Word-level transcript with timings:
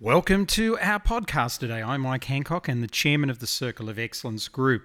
Welcome 0.00 0.46
to 0.46 0.78
our 0.78 1.00
podcast 1.00 1.58
today. 1.58 1.82
I'm 1.82 2.02
Mike 2.02 2.26
Handcock 2.26 2.68
and 2.68 2.84
the 2.84 2.86
chairman 2.86 3.30
of 3.30 3.40
the 3.40 3.48
Circle 3.48 3.88
of 3.88 3.98
Excellence 3.98 4.46
Group. 4.46 4.84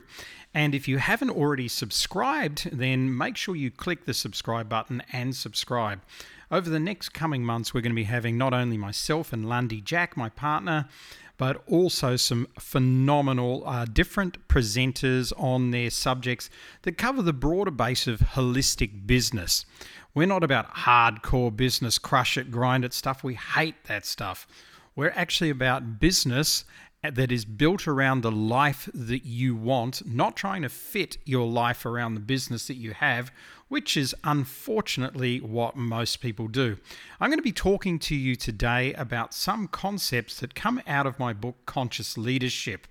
And 0.56 0.74
if 0.74 0.88
you 0.88 0.98
haven't 0.98 1.30
already 1.30 1.68
subscribed, 1.68 2.68
then 2.76 3.16
make 3.16 3.38
sure 3.38 3.56
you 3.56 3.70
click 3.70 4.06
the 4.06 4.16
subscribe 4.16 4.70
button 4.70 5.04
and 5.14 5.36
subscribe. 5.36 6.02
Over 6.50 6.68
the 6.68 6.80
next 6.80 7.10
coming 7.10 7.46
months, 7.46 7.76
we're 7.76 7.82
going 7.82 7.92
to 7.92 7.96
be 7.96 8.06
having 8.06 8.40
not 8.40 8.56
only 8.56 8.76
myself 8.76 9.32
and 9.32 9.48
Lundy 9.48 9.82
Jack, 9.82 10.18
my 10.18 10.30
partner, 10.30 10.90
but 11.38 11.62
also 11.68 12.16
some 12.16 12.48
phenomenal 12.58 13.62
uh, 13.68 13.86
different 13.86 14.48
presenters 14.48 15.32
on 15.38 15.70
their 15.70 15.92
subjects 15.92 16.50
that 16.82 16.98
cover 16.98 17.22
the 17.22 17.34
broader 17.34 17.70
base 17.70 18.08
of 18.08 18.20
holistic 18.20 19.06
business. 19.06 19.68
We're 20.16 20.26
not 20.26 20.44
about 20.44 20.74
hardcore 20.74 21.56
business, 21.56 22.00
crush 22.00 22.36
it, 22.36 22.50
grind 22.50 22.84
it 22.84 22.94
stuff. 22.94 23.24
We 23.24 23.36
hate 23.36 23.84
that 23.84 24.08
stuff. 24.08 24.48
We're 24.96 25.14
actually 25.16 25.50
about 25.50 26.00
business 26.00 26.66
that 27.02 27.32
is 27.32 27.46
built 27.46 27.88
around 27.88 28.22
the 28.22 28.32
life 28.32 28.90
that 28.94 29.26
you 29.26 29.56
want, 29.56 30.06
not 30.08 30.38
trying 30.38 30.62
to 30.62 30.70
fit 30.70 31.18
your 31.26 31.48
life 31.48 31.86
around 31.86 32.14
the 32.14 32.22
business 32.22 32.68
that 32.68 32.76
you 32.76 32.94
have, 32.94 33.32
which 33.68 33.98
is 33.98 34.16
unfortunately 34.24 35.42
what 35.42 35.76
most 35.76 36.22
people 36.22 36.48
do. 36.48 36.78
I'm 37.20 37.30
going 37.30 37.40
to 37.40 37.44
be 37.44 37.52
talking 37.52 38.00
to 38.00 38.16
you 38.16 38.36
today 38.36 38.94
about 38.94 39.34
some 39.34 39.68
concepts 39.68 40.40
that 40.40 40.56
come 40.56 40.82
out 40.88 41.06
of 41.06 41.20
my 41.20 41.34
book, 41.34 41.56
Conscious 41.66 42.18
Leadership. 42.18 42.88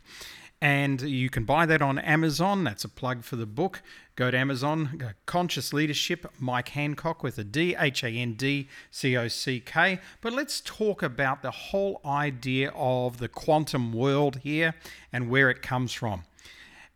And 0.63 1.03
you 1.03 1.29
can 1.29 1.43
buy 1.43 1.67
that 1.67 1.83
on 1.83 1.99
Amazon. 1.99 2.63
That's 2.63 2.85
a 2.85 2.89
plug 2.89 3.25
for 3.25 3.35
the 3.35 3.47
book. 3.47 3.83
Go 4.15 4.31
to 4.31 4.39
Amazon, 4.39 5.13
Conscious 5.27 5.73
Leadership, 5.73 6.25
Mike 6.39 6.69
Handcock 6.69 7.25
with 7.25 7.37
a 7.37 7.43
D, 7.43 7.75
H 7.77 8.05
A 8.05 8.09
N 8.09 8.35
D 8.35 8.69
C 8.93 9.17
O 9.17 9.27
C 9.27 9.59
K. 9.59 9.99
But 10.21 10.33
let's 10.33 10.61
talk 10.61 11.03
about 11.03 11.43
the 11.43 11.51
whole 11.51 12.01
idea 12.05 12.71
of 12.77 13.19
the 13.19 13.27
quantum 13.27 13.93
world 13.93 14.37
here 14.45 14.77
and 15.13 15.29
where 15.29 15.51
it 15.51 15.63
comes 15.63 15.93
from. 15.93 16.23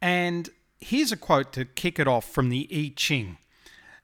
And 0.01 0.49
here's 0.79 1.11
a 1.11 1.17
quote 1.17 1.53
to 1.55 1.65
kick 1.65 1.99
it 1.99 2.07
off 2.07 2.31
from 2.31 2.51
the 2.51 2.69
I 2.71 2.93
Ching. 2.95 3.37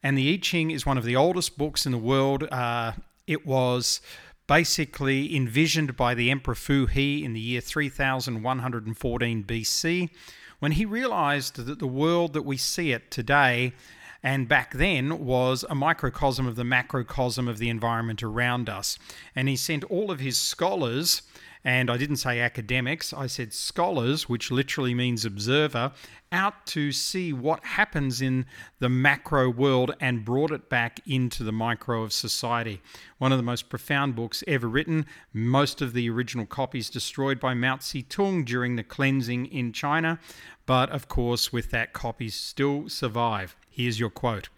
And 0.03 0.19
the 0.19 0.35
I 0.35 0.39
Ching 0.39 0.73
is 0.73 0.85
one 0.85 0.99
of 0.99 1.05
the 1.05 1.15
oldest 1.15 1.57
books 1.57 1.87
in 1.87 1.93
the 1.93 1.99
world. 1.99 2.49
Uh, 2.51 2.95
it 3.29 3.47
was 3.47 4.01
basically 4.47 5.35
envisioned 5.35 5.97
by 5.97 6.15
the 6.15 6.31
Emperor 6.31 6.55
Fu 6.55 6.87
He 6.87 7.25
in 7.25 7.33
the 7.33 7.41
year 7.41 7.61
3114 7.61 9.45
BC, 9.45 10.11
when 10.59 10.73
he 10.73 10.85
realized 10.85 11.57
that 11.57 11.79
the 11.79 11.87
world 11.87 12.33
that 12.33 12.43
we 12.43 12.57
see 12.57 12.93
it 12.93 13.11
today 13.11 13.73
and 14.23 14.49
back 14.49 14.75
then 14.75 15.25
was 15.25 15.65
a 15.69 15.75
microcosm 15.75 16.47
of 16.47 16.55
the 16.57 16.65
macrocosm 16.65 17.49
of 17.49 17.59
the 17.59 17.69
environment 17.69 18.23
around 18.23 18.69
us. 18.69 18.99
And 19.35 19.49
he 19.49 19.57
sent 19.57 19.83
all 19.85 20.11
of 20.11 20.21
his 20.21 20.41
scholars 20.41 21.23
and 21.65 21.91
I 21.91 21.97
didn't 21.97 22.17
say 22.17 22.41
academics, 22.41 23.13
I 23.13 23.29
said 23.29 23.53
scholars, 23.53 24.29
which 24.29 24.51
literally 24.51 24.95
means 24.95 25.25
observer, 25.25 25.93
out 26.33 26.67
to 26.67 26.91
see 26.91 27.33
what 27.33 27.65
happens 27.65 28.21
in 28.21 28.47
the 28.81 28.89
macro 28.89 29.49
world 29.49 29.95
and 30.01 30.25
brought 30.25 30.51
it 30.51 30.69
back 30.69 30.99
into 31.07 31.45
the 31.45 31.53
micro 31.53 32.03
of 32.03 32.13
society. 32.13 32.81
One 33.19 33.31
of 33.31 33.39
the 33.39 33.45
most 33.45 33.69
profound 33.69 34.17
books 34.17 34.43
ever 34.49 34.67
written, 34.67 35.07
most 35.33 35.81
of 35.81 35.93
the 35.93 36.11
original 36.11 36.47
copies 36.47 36.91
destroyed 36.91 37.39
by 37.39 37.55
Mao 37.55 37.77
Zedong 37.77 38.45
during 38.45 38.75
the 38.75 38.83
cleansing 38.83 39.47
in 39.47 39.73
China, 39.73 40.19
but 40.67 40.91
of 40.91 41.07
course, 41.07 41.53
with 41.53 41.71
that, 41.71 41.93
copies 41.93 42.35
still 42.35 42.89
survive. 42.89 43.55
Here's 43.71 44.01
your 44.01 44.11
quote 44.11 44.49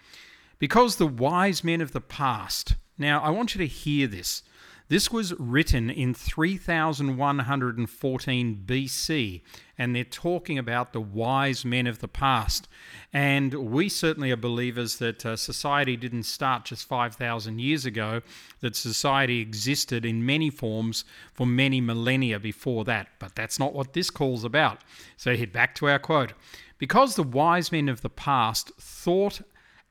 Because 0.58 0.96
the 0.96 1.06
wise 1.06 1.62
men 1.62 1.82
of 1.82 1.92
the 1.92 2.00
past, 2.00 2.76
now 2.96 3.20
I 3.20 3.28
want 3.28 3.54
you 3.54 3.58
to 3.58 3.66
hear 3.66 4.06
this. 4.06 4.42
This 4.88 5.10
was 5.10 5.32
written 5.38 5.88
in 5.88 6.12
3114 6.12 8.62
BC, 8.66 9.40
and 9.78 9.96
they're 9.96 10.04
talking 10.04 10.58
about 10.58 10.92
the 10.92 11.00
wise 11.00 11.64
men 11.64 11.86
of 11.86 12.00
the 12.00 12.08
past. 12.08 12.68
And 13.10 13.54
we 13.54 13.88
certainly 13.88 14.30
are 14.30 14.36
believers 14.36 14.98
that 14.98 15.24
uh, 15.24 15.36
society 15.36 15.96
didn't 15.96 16.24
start 16.24 16.66
just 16.66 16.86
5,000 16.86 17.62
years 17.62 17.86
ago, 17.86 18.20
that 18.60 18.76
society 18.76 19.40
existed 19.40 20.04
in 20.04 20.26
many 20.26 20.50
forms 20.50 21.06
for 21.32 21.46
many 21.46 21.80
millennia 21.80 22.38
before 22.38 22.84
that. 22.84 23.08
But 23.18 23.34
that's 23.34 23.58
not 23.58 23.72
what 23.72 23.94
this 23.94 24.10
call's 24.10 24.44
about. 24.44 24.82
So 25.16 25.34
head 25.34 25.50
back 25.50 25.74
to 25.76 25.88
our 25.88 25.98
quote. 25.98 26.34
Because 26.76 27.14
the 27.14 27.22
wise 27.22 27.72
men 27.72 27.88
of 27.88 28.02
the 28.02 28.10
past 28.10 28.70
thought 28.78 29.40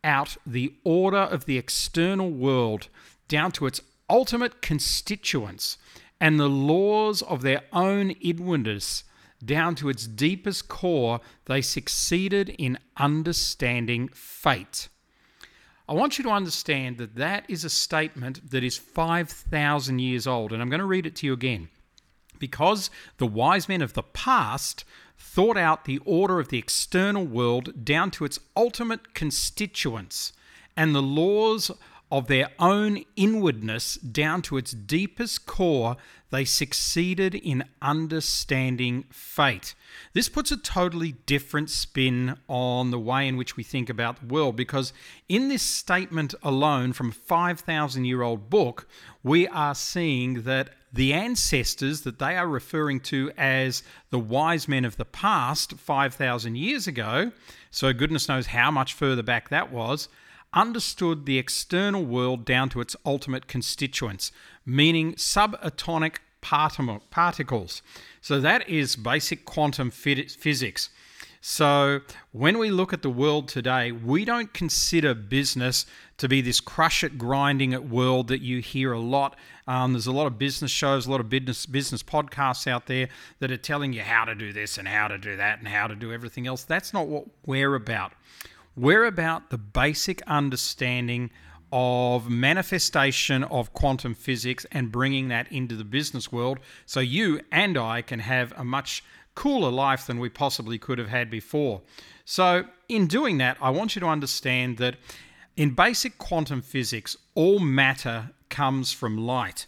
out 0.04 0.38
the 0.46 0.76
order 0.84 1.18
of 1.18 1.46
the 1.46 1.58
external 1.58 2.30
world 2.30 2.90
down 3.28 3.52
to 3.54 3.66
its 3.66 3.82
ultimate 4.10 4.62
constituents 4.62 5.78
and 6.20 6.40
the 6.40 6.50
laws 6.50 7.22
of 7.22 7.42
their 7.42 7.64
own 7.74 8.12
inwardness 8.12 9.04
down 9.44 9.76
to 9.76 9.90
its 9.90 10.08
deepest 10.08 10.68
core, 10.70 11.20
they 11.46 11.62
succeeded 11.62 12.50
in 12.58 12.80
understanding 12.98 14.08
fate. 14.10 14.88
I 15.88 15.94
want 15.94 16.18
you 16.18 16.24
to 16.24 16.30
understand 16.30 16.98
that 16.98 17.16
that 17.16 17.46
is 17.50 17.66
a 17.66 17.70
statement 17.70 18.52
that 18.52 18.64
is 18.64 18.78
5,000 18.78 20.00
years 20.00 20.26
old, 20.26 20.54
and 20.54 20.62
I'm 20.62 20.70
going 20.70 20.80
to 20.80 20.86
read 20.86 21.06
it 21.06 21.16
to 21.18 21.28
you 21.28 21.34
again. 21.34 21.68
Because 22.40 22.90
the 23.18 23.28
wise 23.28 23.68
men 23.68 23.82
of 23.82 23.94
the 23.94 24.04
past 24.04 24.86
thought 25.18 25.58
out 25.58 25.86
the 25.86 26.00
order 26.06 26.40
of 26.40 26.50
the 26.50 26.58
external 26.58 27.26
world 27.26 27.86
down 27.86 28.12
to 28.12 28.26
its 28.26 28.40
ultimate 28.56 29.14
constituents 29.14 30.34
and 30.76 30.96
the 30.96 31.02
laws 31.02 31.70
of 32.12 32.28
their 32.28 32.50
own 32.60 33.04
inwardness 33.16 33.96
down 33.96 34.42
to 34.44 34.58
its 34.58 34.72
deepest 34.72 35.46
core, 35.46 35.98
they 36.30 36.46
succeeded 36.46 37.36
in 37.36 37.64
understanding 37.82 39.06
fate. 39.12 39.76
This 40.14 40.30
puts 40.30 40.52
a 40.52 40.58
totally 40.58 41.14
different 41.26 41.70
spin 41.70 42.38
on 42.48 42.92
the 42.92 43.00
way 43.00 43.28
in 43.28 43.38
which 43.38 43.56
we 43.56 43.64
think 43.64 43.90
about 43.90 44.20
the 44.20 44.34
world 44.34 44.56
because 44.56 44.94
in 45.28 45.48
this 45.48 45.64
statement 45.64 46.34
alone 46.44 46.94
from 46.94 47.10
a 47.10 47.14
5,000 47.14 48.06
year 48.06 48.22
old 48.22 48.50
book, 48.50 48.88
we 49.24 49.48
are 49.48 49.76
seeing 49.76 50.44
that 50.44 50.70
the 50.94 51.14
ancestors 51.14 52.02
that 52.02 52.20
they 52.20 52.38
are 52.38 52.48
referring 52.48 53.00
to 53.00 53.32
as 53.38 53.82
the 54.12 54.20
wise 54.20 54.68
men 54.68 54.86
of 54.86 54.98
the 54.98 55.06
past 55.06 55.74
5,000 55.74 56.56
years 56.56 56.86
ago, 56.86 57.32
so 57.72 57.92
goodness 57.92 58.30
knows 58.30 58.48
how 58.48 58.70
much 58.70 58.94
further 58.94 59.24
back 59.24 59.50
that 59.50 59.72
was, 59.72 60.08
understood 60.54 61.26
the 61.26 61.38
external 61.38 62.04
world 62.04 62.46
down 62.46 62.70
to 62.70 62.82
its 62.82 62.96
ultimate 63.06 63.48
constituents, 63.48 64.32
meaning 64.66 65.14
subatomic 65.14 66.18
particles. 66.42 67.82
So 68.22 68.40
that 68.40 68.70
is 68.70 68.96
basic 68.96 69.46
quantum 69.46 69.92
physics. 69.92 70.90
So 71.46 72.00
when 72.32 72.58
we 72.58 72.72
look 72.72 72.94
at 72.94 73.02
the 73.02 73.10
world 73.10 73.50
today, 73.50 73.92
we 73.92 74.24
don't 74.24 74.54
consider 74.54 75.14
business 75.14 75.86
to 76.18 76.30
be 76.30 76.40
this 76.40 76.62
crush 76.62 77.04
it, 77.04 77.18
grinding 77.18 77.74
it 77.74 77.90
world 77.90 78.30
that 78.30 78.40
you 78.40 78.62
hear 78.62 78.94
a 78.94 79.00
lot. 79.00 79.36
Um, 79.68 79.92
there's 79.92 80.08
a 80.08 80.14
lot 80.14 80.26
of 80.26 80.38
business 80.38 80.72
shows, 80.72 81.06
a 81.06 81.12
lot 81.12 81.20
of 81.20 81.28
business 81.28 81.66
business 81.66 82.02
podcasts 82.02 82.66
out 82.66 82.86
there 82.86 83.10
that 83.40 83.52
are 83.52 83.58
telling 83.58 83.92
you 83.92 84.04
how 84.04 84.24
to 84.24 84.36
do 84.36 84.54
this 84.54 84.78
and 84.78 84.88
how 84.88 85.10
to 85.10 85.18
do 85.18 85.36
that 85.36 85.60
and 85.60 85.68
how 85.68 85.88
to 85.88 85.96
do 85.96 86.14
everything 86.14 86.48
else. 86.48 86.64
That's 86.64 86.94
not 86.94 87.08
what 87.08 87.26
we're 87.46 87.76
about. 87.76 88.14
We're 88.76 89.06
about 89.06 89.52
the 89.52 89.60
basic 89.60 90.24
understanding 90.24 91.30
of 91.72 92.28
manifestation 92.28 93.44
of 93.44 93.72
quantum 93.74 94.16
physics 94.16 94.66
and 94.72 94.92
bringing 94.92 95.28
that 95.28 95.52
into 95.52 95.76
the 95.76 95.84
business 95.84 96.32
world 96.32 96.60
so 96.86 97.00
you 97.00 97.40
and 97.52 97.78
I 97.78 98.02
can 98.02 98.20
have 98.20 98.52
a 98.58 98.64
much 98.64 99.04
cooler 99.36 99.70
life 99.70 100.08
than 100.08 100.20
we 100.20 100.30
possibly 100.30 100.80
could 100.80 100.98
have 100.98 101.10
had 101.10 101.30
before. 101.30 101.82
So, 102.26 102.66
in 102.90 103.06
doing 103.06 103.38
that, 103.40 103.58
I 103.62 103.70
want 103.70 103.96
you 103.96 104.00
to 104.00 104.08
understand 104.08 104.78
that 104.78 104.96
in 105.56 105.76
basic 105.76 106.18
quantum 106.18 106.62
physics, 106.62 107.16
all 107.36 107.60
matter 107.60 108.32
comes 108.50 108.92
from 108.92 109.18
light, 109.18 109.68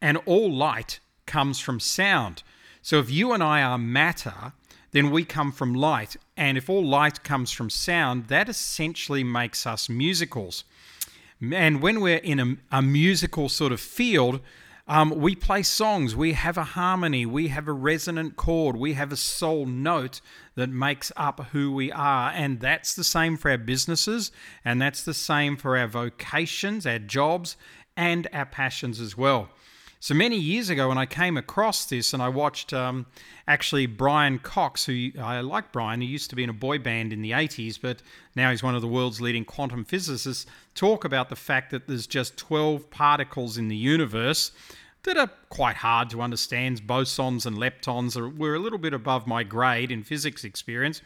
and 0.00 0.18
all 0.24 0.50
light 0.50 1.00
comes 1.26 1.60
from 1.60 1.80
sound. 1.80 2.42
So, 2.80 2.98
if 2.98 3.10
you 3.10 3.32
and 3.32 3.42
I 3.42 3.62
are 3.62 3.78
matter, 3.78 4.52
then 4.92 5.10
we 5.10 5.24
come 5.24 5.52
from 5.52 5.74
light. 5.74 6.16
And 6.38 6.56
if 6.56 6.70
all 6.70 6.86
light 6.86 7.24
comes 7.24 7.50
from 7.50 7.68
sound, 7.68 8.28
that 8.28 8.48
essentially 8.48 9.24
makes 9.24 9.66
us 9.66 9.88
musicals. 9.88 10.62
And 11.42 11.82
when 11.82 12.00
we're 12.00 12.18
in 12.18 12.38
a, 12.38 12.78
a 12.78 12.80
musical 12.80 13.48
sort 13.48 13.72
of 13.72 13.80
field, 13.80 14.38
um, 14.86 15.10
we 15.10 15.34
play 15.34 15.64
songs, 15.64 16.14
we 16.14 16.34
have 16.34 16.56
a 16.56 16.62
harmony, 16.62 17.26
we 17.26 17.48
have 17.48 17.66
a 17.66 17.72
resonant 17.72 18.36
chord, 18.36 18.76
we 18.76 18.94
have 18.94 19.10
a 19.10 19.16
soul 19.16 19.66
note 19.66 20.20
that 20.54 20.70
makes 20.70 21.10
up 21.16 21.46
who 21.50 21.72
we 21.72 21.90
are. 21.90 22.30
And 22.30 22.60
that's 22.60 22.94
the 22.94 23.04
same 23.04 23.36
for 23.36 23.50
our 23.50 23.58
businesses, 23.58 24.30
and 24.64 24.80
that's 24.80 25.02
the 25.02 25.14
same 25.14 25.56
for 25.56 25.76
our 25.76 25.88
vocations, 25.88 26.86
our 26.86 27.00
jobs, 27.00 27.56
and 27.96 28.28
our 28.32 28.46
passions 28.46 29.00
as 29.00 29.16
well. 29.16 29.48
So 30.00 30.14
many 30.14 30.36
years 30.36 30.70
ago, 30.70 30.88
when 30.88 30.98
I 30.98 31.06
came 31.06 31.36
across 31.36 31.84
this 31.84 32.12
and 32.12 32.22
I 32.22 32.28
watched 32.28 32.72
um, 32.72 33.06
actually 33.48 33.86
Brian 33.86 34.38
Cox, 34.38 34.84
who 34.84 35.10
I 35.20 35.40
like 35.40 35.72
Brian, 35.72 36.00
he 36.00 36.06
used 36.06 36.30
to 36.30 36.36
be 36.36 36.44
in 36.44 36.50
a 36.50 36.54
boy 36.54 36.78
band 36.78 37.12
in 37.12 37.20
the 37.20 37.32
80s, 37.32 37.80
but 37.82 38.00
now 38.36 38.50
he's 38.50 38.62
one 38.62 38.76
of 38.76 38.80
the 38.80 38.86
world's 38.86 39.20
leading 39.20 39.44
quantum 39.44 39.84
physicists, 39.84 40.46
talk 40.76 41.04
about 41.04 41.30
the 41.30 41.36
fact 41.36 41.72
that 41.72 41.88
there's 41.88 42.06
just 42.06 42.36
12 42.36 42.90
particles 42.90 43.58
in 43.58 43.66
the 43.66 43.76
universe. 43.76 44.52
that 45.02 45.16
are 45.16 45.30
quite 45.48 45.76
hard 45.76 46.10
to 46.10 46.20
understand. 46.20 46.86
Bosons 46.86 47.44
and 47.44 47.56
leptons 47.56 48.16
are, 48.16 48.28
were 48.28 48.54
a 48.54 48.58
little 48.58 48.78
bit 48.78 48.92
above 48.92 49.26
my 49.26 49.42
grade 49.42 49.90
in 49.90 50.04
physics 50.04 50.44
experience. 50.44 51.02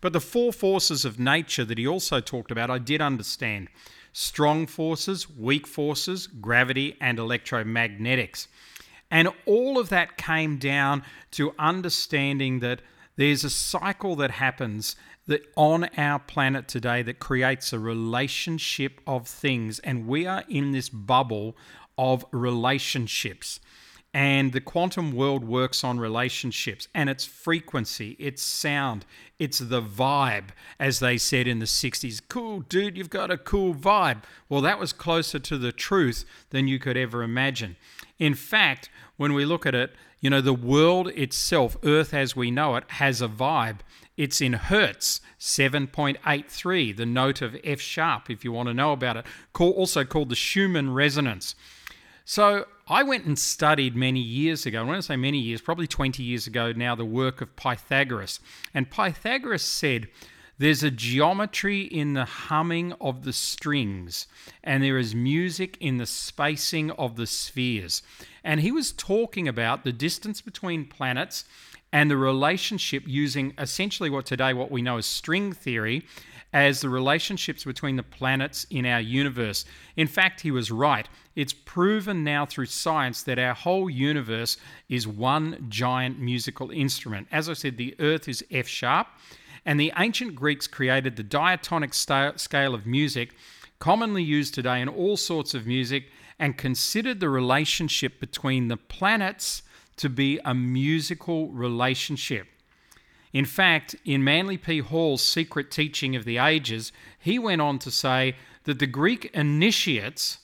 But 0.00 0.12
the 0.12 0.20
four 0.20 0.52
forces 0.52 1.04
of 1.04 1.18
nature 1.18 1.64
that 1.64 1.78
he 1.78 1.86
also 1.86 2.20
talked 2.20 2.50
about, 2.50 2.70
I 2.70 2.78
did 2.78 3.00
understand 3.00 3.68
strong 4.12 4.66
forces, 4.66 5.28
weak 5.30 5.66
forces, 5.66 6.26
gravity, 6.26 6.96
and 7.00 7.18
electromagnetics. 7.18 8.46
And 9.10 9.28
all 9.46 9.78
of 9.78 9.88
that 9.90 10.16
came 10.16 10.58
down 10.58 11.02
to 11.32 11.54
understanding 11.58 12.60
that 12.60 12.80
there's 13.16 13.44
a 13.44 13.50
cycle 13.50 14.16
that 14.16 14.32
happens 14.32 14.96
that 15.26 15.42
on 15.56 15.84
our 15.96 16.18
planet 16.18 16.66
today 16.66 17.02
that 17.02 17.18
creates 17.18 17.72
a 17.72 17.78
relationship 17.78 19.00
of 19.06 19.28
things 19.28 19.78
and 19.80 20.06
we 20.06 20.26
are 20.26 20.44
in 20.48 20.72
this 20.72 20.88
bubble 20.88 21.56
of 21.96 22.24
relationships 22.32 23.60
and 24.14 24.52
the 24.52 24.60
quantum 24.60 25.12
world 25.12 25.42
works 25.42 25.82
on 25.82 25.98
relationships 25.98 26.86
and 26.94 27.08
its 27.08 27.24
frequency, 27.24 28.10
its 28.18 28.42
sound, 28.42 29.06
it's 29.38 29.58
the 29.58 29.82
vibe, 29.82 30.50
as 30.78 31.00
they 31.00 31.16
said 31.16 31.46
in 31.46 31.60
the 31.60 31.66
60s. 31.66 32.20
Cool, 32.28 32.60
dude, 32.60 32.98
you've 32.98 33.08
got 33.08 33.30
a 33.30 33.38
cool 33.38 33.74
vibe. 33.74 34.22
Well, 34.48 34.60
that 34.60 34.78
was 34.78 34.92
closer 34.92 35.38
to 35.38 35.56
the 35.56 35.72
truth 35.72 36.26
than 36.50 36.68
you 36.68 36.78
could 36.78 36.96
ever 36.96 37.22
imagine. 37.22 37.76
In 38.18 38.34
fact, 38.34 38.90
when 39.16 39.32
we 39.32 39.46
look 39.46 39.64
at 39.64 39.74
it, 39.74 39.94
you 40.20 40.28
know, 40.28 40.42
the 40.42 40.52
world 40.52 41.08
itself, 41.08 41.76
Earth 41.82 42.12
as 42.12 42.36
we 42.36 42.50
know 42.50 42.76
it, 42.76 42.84
has 42.88 43.22
a 43.22 43.28
vibe. 43.28 43.78
It's 44.16 44.42
in 44.42 44.52
hertz, 44.52 45.20
7.83, 45.40 46.96
the 46.96 47.06
note 47.06 47.40
of 47.40 47.56
F 47.64 47.80
sharp, 47.80 48.28
if 48.30 48.44
you 48.44 48.52
want 48.52 48.68
to 48.68 48.74
know 48.74 48.92
about 48.92 49.16
it, 49.16 49.26
also 49.58 50.04
called 50.04 50.28
the 50.28 50.36
Schumann 50.36 50.92
resonance. 50.92 51.54
So 52.24 52.66
I 52.88 53.02
went 53.02 53.26
and 53.26 53.38
studied 53.38 53.94
many 53.94 54.20
years 54.20 54.66
ago, 54.66 54.84
when 54.84 54.96
to 54.96 55.02
say 55.02 55.16
many 55.16 55.38
years, 55.38 55.60
probably 55.60 55.86
20 55.86 56.22
years 56.22 56.46
ago 56.46 56.72
now, 56.72 56.94
the 56.94 57.04
work 57.04 57.40
of 57.40 57.54
Pythagoras. 57.54 58.40
And 58.74 58.90
Pythagoras 58.90 59.62
said, 59.62 60.08
there's 60.58 60.82
a 60.82 60.90
geometry 60.90 61.80
in 61.80 62.12
the 62.12 62.24
humming 62.24 62.92
of 63.00 63.24
the 63.24 63.32
strings, 63.32 64.26
and 64.62 64.82
there 64.82 64.98
is 64.98 65.14
music 65.14 65.76
in 65.80 65.96
the 65.96 66.06
spacing 66.06 66.90
of 66.92 67.16
the 67.16 67.26
spheres. 67.26 68.02
And 68.44 68.60
he 68.60 68.70
was 68.70 68.92
talking 68.92 69.48
about 69.48 69.82
the 69.82 69.92
distance 69.92 70.40
between 70.40 70.84
planets 70.84 71.44
and 71.92 72.10
the 72.10 72.16
relationship 72.16 73.04
using 73.06 73.54
essentially 73.58 74.10
what 74.10 74.26
today 74.26 74.54
what 74.54 74.70
we 74.70 74.82
know 74.82 74.98
as 74.98 75.06
string 75.06 75.52
theory 75.52 76.06
as 76.52 76.80
the 76.80 76.88
relationships 76.88 77.64
between 77.64 77.96
the 77.96 78.02
planets 78.02 78.66
in 78.70 78.84
our 78.84 79.00
universe. 79.00 79.64
In 79.96 80.06
fact, 80.06 80.42
he 80.42 80.50
was 80.50 80.70
right. 80.70 81.08
It's 81.34 81.54
proven 81.54 82.24
now 82.24 82.44
through 82.44 82.66
science 82.66 83.22
that 83.22 83.38
our 83.38 83.54
whole 83.54 83.88
universe 83.88 84.58
is 84.88 85.08
one 85.08 85.66
giant 85.68 86.18
musical 86.18 86.70
instrument. 86.70 87.28
As 87.32 87.48
I 87.48 87.54
said, 87.54 87.78
the 87.78 87.94
earth 87.98 88.28
is 88.28 88.44
F 88.50 88.68
sharp, 88.68 89.06
and 89.64 89.80
the 89.80 89.92
ancient 89.96 90.34
Greeks 90.34 90.66
created 90.66 91.16
the 91.16 91.22
diatonic 91.22 91.94
scale 91.94 92.74
of 92.74 92.86
music, 92.86 93.34
commonly 93.78 94.22
used 94.22 94.52
today 94.52 94.80
in 94.80 94.88
all 94.88 95.16
sorts 95.16 95.54
of 95.54 95.66
music, 95.66 96.10
and 96.38 96.58
considered 96.58 97.20
the 97.20 97.30
relationship 97.30 98.20
between 98.20 98.68
the 98.68 98.76
planets 98.76 99.62
to 99.96 100.08
be 100.08 100.38
a 100.44 100.52
musical 100.52 101.48
relationship. 101.48 102.48
In 103.32 103.44
fact, 103.44 103.96
in 104.04 104.22
Manly 104.22 104.58
P. 104.58 104.80
Hall's 104.80 105.22
Secret 105.22 105.70
Teaching 105.70 106.14
of 106.14 106.24
the 106.24 106.38
Ages, 106.38 106.92
he 107.18 107.38
went 107.38 107.62
on 107.62 107.78
to 107.80 107.90
say 107.90 108.36
that 108.64 108.78
the 108.78 108.86
Greek 108.86 109.30
initiates 109.34 110.38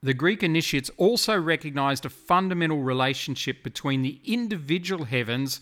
the 0.00 0.14
Greek 0.14 0.44
initiates 0.44 0.90
also 0.96 1.36
recognized 1.36 2.04
a 2.04 2.08
fundamental 2.08 2.82
relationship 2.82 3.64
between 3.64 4.02
the 4.02 4.20
individual 4.24 5.06
heavens 5.06 5.60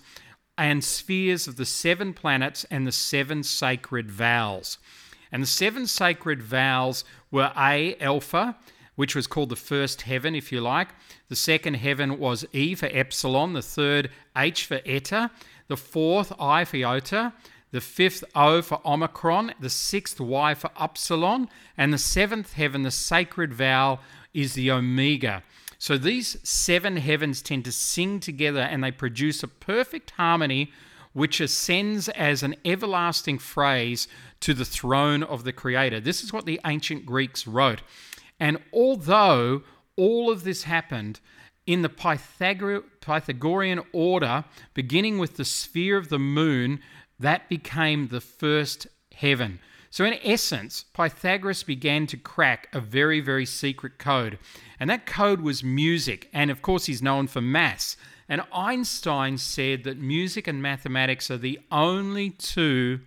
and 0.59 0.85
spheres 0.85 1.49
of 1.49 1.57
the 1.57 1.65
seven 1.65 2.13
planets 2.13 2.65
and 2.71 2.87
the 2.87 2.93
seven 2.93 3.43
sacred 3.43 4.11
vowels. 4.11 4.77
And 5.33 5.43
the 5.43 5.47
seven 5.47 5.87
sacred 5.87 6.43
vowels 6.43 7.05
were 7.31 7.53
A, 7.57 7.97
Alpha, 7.99 8.57
which 8.95 9.15
was 9.15 9.27
called 9.27 9.49
the 9.49 9.57
first 9.57 10.03
heaven, 10.03 10.35
if 10.35 10.53
you 10.53 10.61
like. 10.61 10.89
The 11.29 11.37
second 11.37 11.75
heaven 11.75 12.19
was 12.19 12.47
E 12.53 12.75
for 12.75 12.89
Epsilon. 12.93 13.53
The 13.53 13.63
third, 13.63 14.11
H 14.37 14.67
for 14.67 14.81
Eta 14.85 15.31
the 15.69 15.77
fourth 15.77 16.33
I 16.39 16.65
for 16.65 16.77
iota, 16.77 17.33
the 17.73 17.81
fifth 17.81 18.25
O 18.35 18.63
for 18.63 18.81
omicron, 18.85 19.53
the 19.61 19.71
sixth 19.71 20.21
Y 20.21 20.55
for 20.55 20.71
upsilon, 20.77 21.49
and 21.77 21.93
the 21.93 21.99
seventh 21.99 22.55
heaven, 22.55 22.83
the 22.83 22.91
sacred 22.91 23.53
vowel, 23.53 24.01
is 24.33 24.55
the 24.55 24.71
omega. 24.71 25.43
So 25.79 25.99
these 25.99 26.39
seven 26.43 26.97
heavens 26.97 27.43
tend 27.43 27.65
to 27.67 27.73
sing 27.73 28.21
together 28.21 28.61
and 28.61 28.83
they 28.83 28.93
produce 28.93 29.43
a 29.43 29.49
perfect 29.49 30.13
harmony 30.13 30.73
which 31.13 31.41
ascends 31.41 32.09
as 32.11 32.43
an 32.43 32.55
everlasting 32.65 33.39
phrase 33.39 34.07
to 34.41 34.53
the 34.53 34.65
throne 34.65 35.23
of 35.23 35.45
the 35.45 35.53
Creator. 35.53 36.01
This 36.01 36.23
is 36.23 36.33
what 36.33 36.45
the 36.45 36.61
ancient 36.67 37.07
Greeks 37.07 37.47
wrote. 37.47 37.81
And 38.39 38.59
although 38.73 39.63
all 39.97 40.31
of 40.31 40.45
this 40.45 40.65
happened, 40.65 41.21
in 41.67 41.83
the 41.83 41.89
Pythagorean 41.89 43.81
order, 43.93 44.45
beginning 44.75 45.19
with 45.19 45.37
the 45.37 45.45
sphere 45.45 45.97
of 45.97 46.09
the 46.09 46.19
moon, 46.19 46.81
that 47.19 47.49
became 47.49 48.09
the 48.09 48.21
first 48.21 48.87
heaven. 49.15 49.59
So, 49.91 50.05
in 50.05 50.19
essence, 50.23 50.85
Pythagoras 50.93 51.63
began 51.63 52.07
to 52.09 52.17
crack 52.17 52.69
a 52.73 52.81
very, 52.81 53.21
very 53.21 53.47
secret 53.47 53.99
code. 53.99 54.39
And 54.79 54.91
that 54.91 55.07
code 55.07 55.41
was 55.41 55.65
music. 55.65 56.29
And 56.33 56.51
of 56.51 56.61
course, 56.61 56.87
he's 56.87 57.03
known 57.03 57.29
for 57.29 57.41
maths. 57.41 57.97
And 58.29 58.43
Einstein 58.53 59.39
said 59.39 59.85
that 59.85 59.99
music 59.99 60.47
and 60.47 60.61
mathematics 60.61 61.31
are 61.31 61.39
the 61.39 61.61
only 61.71 62.31
two 62.31 63.01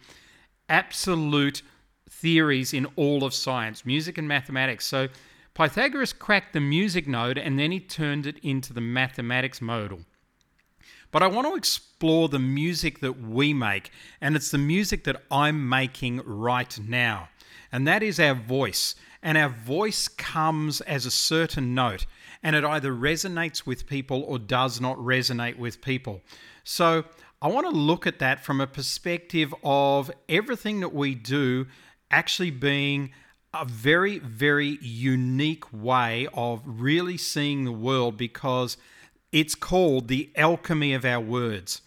absolute 0.68 1.62
theories 2.10 2.74
in 2.74 2.86
all 2.96 3.24
of 3.24 3.34
science 3.34 3.86
music 3.86 4.18
and 4.18 4.28
mathematics. 4.28 4.86
So, 4.86 5.10
Pythagoras 5.60 6.14
cracked 6.14 6.54
the 6.54 6.62
music 6.62 7.06
node 7.06 7.38
and 7.38 7.60
then 7.60 7.74
he 7.74 7.82
turned 7.82 8.26
it 8.26 8.38
into 8.42 8.72
the 8.72 8.80
mathematics 8.80 9.62
modal. 9.62 10.00
But 11.12 11.22
I 11.22 11.28
want 11.28 11.48
to 11.48 11.56
explore 11.56 12.30
the 12.30 12.40
music 12.40 13.02
that 13.02 13.20
we 13.20 13.54
make, 13.54 13.92
and 14.22 14.38
it's 14.38 14.52
the 14.52 14.58
music 14.58 15.04
that 15.04 15.22
I'm 15.30 15.68
making 15.68 16.22
right 16.24 16.80
now. 16.80 17.28
And 17.74 17.86
that 17.86 18.04
is 18.04 18.22
our 18.22 18.36
voice. 18.36 18.96
And 19.22 19.38
our 19.38 19.50
voice 19.50 20.08
comes 20.08 20.80
as 20.80 21.06
a 21.06 21.12
certain 21.12 21.76
note, 21.76 22.06
and 22.42 22.56
it 22.56 22.64
either 22.64 22.94
resonates 22.94 23.66
with 23.66 23.86
people 23.86 24.24
or 24.24 24.40
does 24.40 24.80
not 24.80 24.96
resonate 24.96 25.58
with 25.58 25.81
people. 25.81 26.22
So 26.64 27.04
I 27.42 27.50
want 27.50 27.69
to 27.69 27.76
look 27.76 28.07
at 28.07 28.19
that 28.19 28.45
from 28.45 28.62
a 28.62 28.68
perspective 28.68 29.54
of 29.62 30.10
everything 30.30 30.80
that 30.80 30.94
we 30.94 31.16
do 31.16 31.66
actually 32.12 32.52
being 32.52 33.12
a 33.54 33.66
very, 33.66 34.20
very 34.20 34.78
unique 34.82 35.72
way 35.74 36.28
of 36.34 36.62
really 36.66 37.18
seeing 37.18 37.66
the 37.66 37.72
world 37.72 38.18
because 38.18 38.78
it's 39.32 39.56
called 39.56 40.08
the 40.08 40.30
alchemy 40.36 40.94
of 40.94 41.06
our 41.06 41.20
words. 41.20 41.82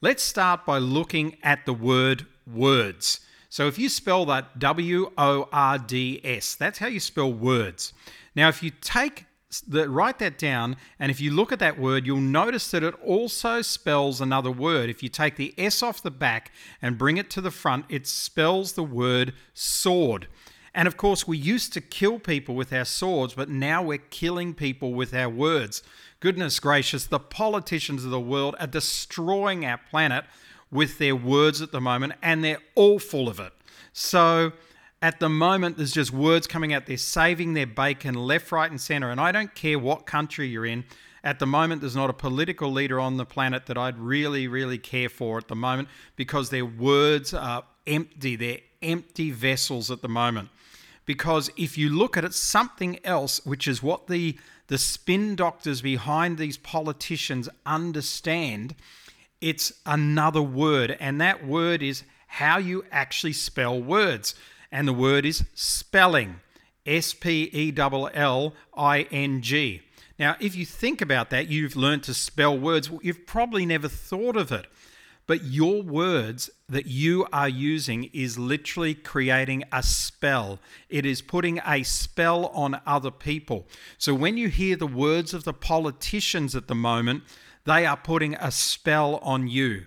Let's 0.00 0.22
start 0.22 0.64
by 0.64 0.78
looking 0.78 1.36
at 1.42 1.66
the 1.66 1.74
word 1.74 2.26
words. 2.46 3.20
So 3.48 3.66
if 3.66 3.78
you 3.78 3.88
spell 3.88 4.24
that 4.26 4.58
W 4.58 5.10
O 5.18 5.48
R 5.52 5.78
D 5.78 6.20
S, 6.22 6.54
that's 6.54 6.78
how 6.78 6.86
you 6.86 7.00
spell 7.00 7.32
words. 7.32 7.92
Now, 8.36 8.48
if 8.48 8.62
you 8.62 8.70
take 8.80 9.26
the, 9.66 9.88
write 9.88 10.20
that 10.20 10.38
down, 10.38 10.76
and 11.00 11.10
if 11.10 11.20
you 11.20 11.32
look 11.32 11.50
at 11.50 11.58
that 11.58 11.78
word, 11.78 12.06
you'll 12.06 12.18
notice 12.18 12.70
that 12.70 12.84
it 12.84 12.94
also 13.04 13.62
spells 13.62 14.20
another 14.20 14.50
word. 14.50 14.88
If 14.88 15.02
you 15.02 15.08
take 15.08 15.34
the 15.34 15.52
S 15.58 15.82
off 15.82 16.02
the 16.02 16.10
back 16.12 16.52
and 16.80 16.96
bring 16.96 17.16
it 17.16 17.30
to 17.30 17.40
the 17.40 17.50
front, 17.50 17.86
it 17.88 18.06
spells 18.06 18.74
the 18.74 18.84
word 18.84 19.34
sword. 19.52 20.28
And 20.74 20.86
of 20.86 20.96
course, 20.96 21.26
we 21.26 21.36
used 21.36 21.72
to 21.72 21.80
kill 21.80 22.18
people 22.18 22.54
with 22.54 22.72
our 22.72 22.84
swords, 22.84 23.34
but 23.34 23.48
now 23.48 23.82
we're 23.82 23.98
killing 23.98 24.54
people 24.54 24.94
with 24.94 25.12
our 25.14 25.28
words. 25.28 25.82
Goodness 26.20 26.60
gracious, 26.60 27.06
the 27.06 27.18
politicians 27.18 28.04
of 28.04 28.10
the 28.10 28.20
world 28.20 28.54
are 28.60 28.66
destroying 28.66 29.64
our 29.64 29.78
planet 29.78 30.24
with 30.70 30.98
their 30.98 31.16
words 31.16 31.60
at 31.60 31.72
the 31.72 31.80
moment, 31.80 32.12
and 32.22 32.44
they're 32.44 32.60
all 32.74 32.98
full 32.98 33.28
of 33.28 33.40
it. 33.40 33.52
So, 33.92 34.52
at 35.02 35.18
the 35.18 35.28
moment, 35.28 35.78
there's 35.78 35.92
just 35.92 36.12
words 36.12 36.46
coming 36.46 36.74
out. 36.74 36.86
They're 36.86 36.98
saving 36.98 37.54
their 37.54 37.66
bacon 37.66 38.14
left, 38.14 38.52
right, 38.52 38.70
and 38.70 38.80
center. 38.80 39.10
And 39.10 39.20
I 39.20 39.32
don't 39.32 39.54
care 39.54 39.78
what 39.78 40.04
country 40.04 40.48
you're 40.48 40.66
in. 40.66 40.84
At 41.24 41.38
the 41.38 41.46
moment, 41.46 41.80
there's 41.80 41.96
not 41.96 42.10
a 42.10 42.14
political 42.14 42.70
leader 42.70 43.00
on 43.00 43.16
the 43.16 43.24
planet 43.24 43.66
that 43.66 43.78
I'd 43.78 43.98
really, 43.98 44.46
really 44.46 44.78
care 44.78 45.08
for 45.08 45.38
at 45.38 45.48
the 45.48 45.56
moment 45.56 45.88
because 46.16 46.50
their 46.50 46.66
words 46.66 47.32
are 47.34 47.64
empty. 47.86 48.36
They're 48.36 48.58
empty 48.82 49.30
vessels 49.30 49.90
at 49.90 50.02
the 50.02 50.08
moment 50.08 50.48
because 51.10 51.50
if 51.56 51.76
you 51.76 51.88
look 51.88 52.16
at 52.16 52.24
it, 52.24 52.34
something 52.34 52.98
else, 53.04 53.44
which 53.44 53.66
is 53.66 53.82
what 53.82 54.06
the, 54.06 54.38
the 54.68 54.78
spin 54.78 55.34
doctors 55.34 55.82
behind 55.82 56.38
these 56.38 56.56
politicians 56.56 57.48
understand, 57.66 58.76
it's 59.40 59.72
another 59.84 60.40
word, 60.40 60.96
and 61.00 61.20
that 61.20 61.44
word 61.44 61.82
is 61.82 62.04
how 62.28 62.58
you 62.58 62.84
actually 62.92 63.32
spell 63.32 63.82
words. 63.82 64.36
And 64.70 64.86
the 64.86 64.92
word 64.92 65.26
is 65.26 65.42
spelling 65.52 66.36
S 66.86 67.12
P 67.12 67.50
E 67.52 67.74
L 67.76 68.08
L 68.14 68.54
I 68.76 69.02
N 69.10 69.42
G. 69.42 69.82
Now, 70.16 70.36
if 70.38 70.54
you 70.54 70.64
think 70.64 71.00
about 71.00 71.30
that, 71.30 71.48
you've 71.48 71.74
learned 71.74 72.04
to 72.04 72.14
spell 72.14 72.56
words. 72.56 72.88
You've 73.02 73.26
probably 73.26 73.66
never 73.66 73.88
thought 73.88 74.36
of 74.36 74.52
it. 74.52 74.66
But 75.30 75.44
your 75.44 75.80
words 75.80 76.50
that 76.68 76.86
you 76.86 77.24
are 77.32 77.48
using 77.48 78.10
is 78.12 78.36
literally 78.36 78.94
creating 78.96 79.62
a 79.70 79.80
spell. 79.80 80.58
It 80.88 81.06
is 81.06 81.22
putting 81.22 81.60
a 81.64 81.84
spell 81.84 82.46
on 82.46 82.80
other 82.84 83.12
people. 83.12 83.68
So 83.96 84.12
when 84.12 84.36
you 84.36 84.48
hear 84.48 84.74
the 84.74 84.88
words 84.88 85.32
of 85.32 85.44
the 85.44 85.52
politicians 85.52 86.56
at 86.56 86.66
the 86.66 86.74
moment, 86.74 87.22
they 87.64 87.86
are 87.86 87.96
putting 87.96 88.34
a 88.34 88.50
spell 88.50 89.18
on 89.22 89.46
you. 89.46 89.84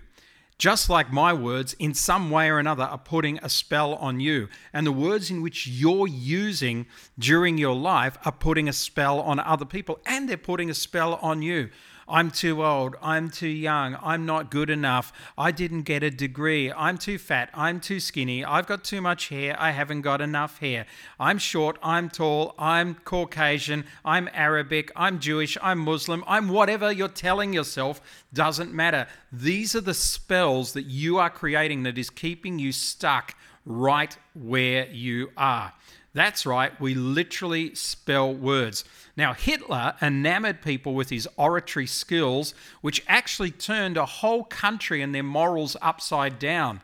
Just 0.56 0.88
like 0.88 1.12
my 1.12 1.34
words, 1.34 1.74
in 1.78 1.92
some 1.92 2.30
way 2.30 2.48
or 2.48 2.58
another, 2.58 2.84
are 2.84 2.96
putting 2.96 3.38
a 3.42 3.50
spell 3.50 3.96
on 3.96 4.20
you. 4.20 4.48
And 4.72 4.86
the 4.86 4.92
words 4.92 5.30
in 5.30 5.42
which 5.42 5.66
you're 5.66 6.08
using 6.08 6.86
during 7.18 7.58
your 7.58 7.76
life 7.76 8.16
are 8.24 8.32
putting 8.32 8.66
a 8.66 8.72
spell 8.72 9.20
on 9.20 9.38
other 9.40 9.66
people, 9.66 9.98
and 10.06 10.26
they're 10.26 10.38
putting 10.38 10.70
a 10.70 10.74
spell 10.74 11.16
on 11.16 11.42
you. 11.42 11.68
I'm 12.08 12.30
too 12.30 12.64
old. 12.64 12.96
I'm 13.02 13.30
too 13.30 13.48
young. 13.48 13.96
I'm 14.02 14.26
not 14.26 14.50
good 14.50 14.70
enough. 14.70 15.12
I 15.38 15.50
didn't 15.50 15.82
get 15.82 16.02
a 16.02 16.10
degree. 16.10 16.72
I'm 16.72 16.98
too 16.98 17.18
fat. 17.18 17.50
I'm 17.54 17.80
too 17.80 18.00
skinny. 18.00 18.44
I've 18.44 18.66
got 18.66 18.84
too 18.84 19.00
much 19.00 19.28
hair. 19.28 19.56
I 19.58 19.70
haven't 19.70 20.02
got 20.02 20.20
enough 20.20 20.58
hair. 20.58 20.86
I'm 21.18 21.38
short. 21.38 21.78
I'm 21.82 22.10
tall. 22.10 22.54
I'm 22.58 22.96
Caucasian. 23.04 23.84
I'm 24.04 24.28
Arabic. 24.32 24.92
I'm 24.94 25.18
Jewish. 25.18 25.56
I'm 25.62 25.78
Muslim. 25.78 26.24
I'm 26.26 26.48
whatever 26.48 26.92
you're 26.92 27.08
telling 27.08 27.52
yourself. 27.52 28.00
Doesn't 28.32 28.72
matter. 28.72 29.06
These 29.32 29.74
are 29.74 29.80
the 29.80 29.94
spells 29.94 30.72
that 30.74 30.86
you 30.86 31.18
are 31.18 31.30
creating 31.30 31.84
that 31.84 31.98
is 31.98 32.10
keeping 32.10 32.58
you 32.58 32.72
stuck 32.72 33.34
right 33.64 34.16
where 34.34 34.86
you 34.90 35.30
are. 35.36 35.72
That's 36.14 36.46
right, 36.46 36.80
we 36.80 36.94
literally 36.94 37.74
spell 37.74 38.32
words. 38.32 38.84
Now, 39.16 39.34
Hitler 39.34 39.94
enamored 40.00 40.62
people 40.62 40.94
with 40.94 41.10
his 41.10 41.28
oratory 41.36 41.88
skills, 41.88 42.54
which 42.82 43.02
actually 43.08 43.50
turned 43.50 43.96
a 43.96 44.06
whole 44.06 44.44
country 44.44 45.02
and 45.02 45.12
their 45.12 45.24
morals 45.24 45.76
upside 45.82 46.38
down. 46.38 46.82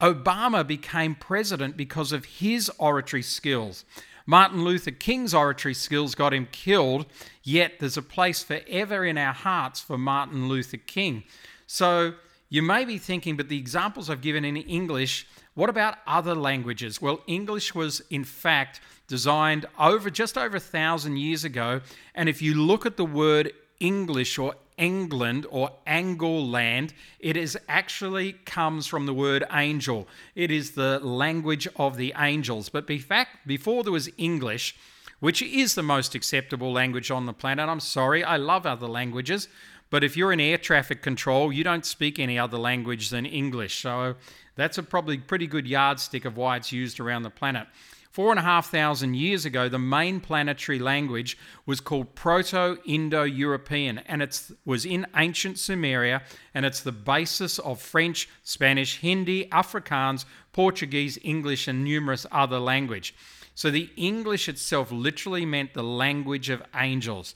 Obama 0.00 0.64
became 0.64 1.16
president 1.16 1.76
because 1.76 2.12
of 2.12 2.24
his 2.24 2.70
oratory 2.78 3.22
skills. 3.22 3.84
Martin 4.26 4.62
Luther 4.62 4.92
King's 4.92 5.34
oratory 5.34 5.74
skills 5.74 6.14
got 6.14 6.32
him 6.32 6.46
killed, 6.52 7.06
yet 7.42 7.80
there's 7.80 7.96
a 7.96 8.02
place 8.02 8.44
forever 8.44 9.04
in 9.04 9.18
our 9.18 9.32
hearts 9.32 9.80
for 9.80 9.98
Martin 9.98 10.48
Luther 10.48 10.76
King. 10.76 11.24
So 11.66 12.14
you 12.48 12.62
may 12.62 12.84
be 12.84 12.98
thinking, 12.98 13.36
but 13.36 13.48
the 13.48 13.58
examples 13.58 14.08
I've 14.08 14.20
given 14.20 14.44
in 14.44 14.56
English 14.56 15.26
what 15.58 15.68
about 15.68 15.98
other 16.06 16.36
languages? 16.36 17.02
Well, 17.02 17.20
English 17.26 17.74
was 17.74 18.00
in 18.10 18.22
fact 18.22 18.80
designed 19.08 19.66
over 19.76 20.08
just 20.08 20.38
over 20.38 20.58
a 20.58 20.60
thousand 20.60 21.16
years 21.16 21.42
ago. 21.42 21.80
And 22.14 22.28
if 22.28 22.40
you 22.40 22.54
look 22.54 22.86
at 22.86 22.96
the 22.96 23.04
word 23.04 23.50
English 23.80 24.38
or 24.38 24.54
England 24.76 25.46
or 25.50 25.72
Angleland, 25.84 26.92
it 27.18 27.36
is 27.36 27.58
actually 27.68 28.34
comes 28.44 28.86
from 28.86 29.06
the 29.06 29.12
word 29.12 29.42
angel. 29.52 30.06
It 30.36 30.52
is 30.52 30.70
the 30.70 31.00
language 31.00 31.66
of 31.74 31.96
the 31.96 32.14
angels. 32.16 32.68
But 32.68 32.88
in 32.88 33.00
fact, 33.00 33.44
before 33.44 33.82
there 33.82 33.92
was 33.92 34.08
English, 34.16 34.76
which 35.18 35.42
is 35.42 35.74
the 35.74 35.82
most 35.82 36.14
acceptable 36.14 36.72
language 36.72 37.10
on 37.10 37.26
the 37.26 37.32
planet, 37.32 37.68
I'm 37.68 37.80
sorry, 37.80 38.22
I 38.22 38.36
love 38.36 38.64
other 38.64 38.86
languages. 38.86 39.48
But 39.90 40.04
if 40.04 40.16
you're 40.16 40.32
in 40.32 40.40
air 40.40 40.58
traffic 40.58 41.02
control, 41.02 41.52
you 41.52 41.64
don't 41.64 41.86
speak 41.86 42.18
any 42.18 42.38
other 42.38 42.58
language 42.58 43.10
than 43.10 43.24
English. 43.24 43.80
So 43.80 44.16
that's 44.54 44.78
a 44.78 44.82
probably 44.82 45.18
pretty 45.18 45.46
good 45.46 45.66
yardstick 45.66 46.24
of 46.24 46.36
why 46.36 46.56
it's 46.56 46.72
used 46.72 47.00
around 47.00 47.22
the 47.22 47.30
planet. 47.30 47.66
Four 48.10 48.30
and 48.30 48.40
a 48.40 48.42
half 48.42 48.70
thousand 48.70 49.14
years 49.14 49.44
ago, 49.44 49.68
the 49.68 49.78
main 49.78 50.18
planetary 50.18 50.78
language 50.78 51.38
was 51.66 51.80
called 51.80 52.14
Proto 52.14 52.78
Indo 52.84 53.22
European, 53.22 53.98
and 53.98 54.22
it 54.22 54.50
was 54.64 54.84
in 54.84 55.06
ancient 55.14 55.56
Sumeria, 55.56 56.22
and 56.54 56.66
it's 56.66 56.80
the 56.80 56.90
basis 56.90 57.58
of 57.60 57.80
French, 57.80 58.28
Spanish, 58.42 58.98
Hindi, 58.98 59.46
Afrikaans, 59.50 60.24
Portuguese, 60.52 61.18
English, 61.22 61.68
and 61.68 61.84
numerous 61.84 62.26
other 62.32 62.58
language. 62.58 63.14
So 63.54 63.70
the 63.70 63.90
English 63.96 64.48
itself 64.48 64.90
literally 64.90 65.44
meant 65.44 65.74
the 65.74 65.84
language 65.84 66.48
of 66.48 66.62
angels. 66.74 67.34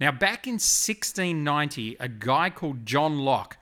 Now, 0.00 0.12
back 0.12 0.46
in 0.46 0.54
1690, 0.54 1.96
a 1.98 2.08
guy 2.08 2.50
called 2.50 2.86
John 2.86 3.18
Locke 3.18 3.58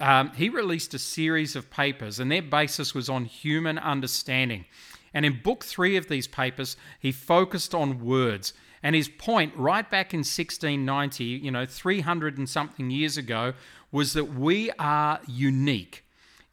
um, 0.00 0.32
he 0.34 0.48
released 0.48 0.94
a 0.94 0.98
series 0.98 1.54
of 1.54 1.70
papers, 1.70 2.18
and 2.18 2.32
their 2.32 2.42
basis 2.42 2.94
was 2.94 3.08
on 3.08 3.26
human 3.26 3.78
understanding. 3.78 4.64
And 5.12 5.26
in 5.26 5.40
book 5.42 5.64
three 5.64 5.96
of 5.96 6.08
these 6.08 6.26
papers, 6.26 6.76
he 6.98 7.12
focused 7.12 7.74
on 7.74 8.00
words. 8.00 8.54
And 8.82 8.94
his 8.94 9.08
point, 9.08 9.54
right 9.56 9.88
back 9.88 10.14
in 10.14 10.18
1690, 10.18 11.24
you 11.24 11.50
know, 11.50 11.66
300 11.66 12.38
and 12.38 12.48
something 12.48 12.90
years 12.90 13.16
ago, 13.16 13.52
was 13.92 14.14
that 14.14 14.34
we 14.34 14.70
are 14.78 15.20
unique 15.26 16.04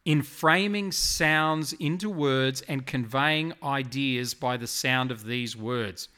in 0.04 0.22
framing 0.22 0.92
sounds 0.92 1.72
into 1.74 2.10
words 2.10 2.62
and 2.62 2.86
conveying 2.86 3.54
ideas 3.62 4.34
by 4.34 4.56
the 4.58 4.66
sound 4.66 5.10
of 5.10 5.24
these 5.24 5.56
words. 5.56 6.08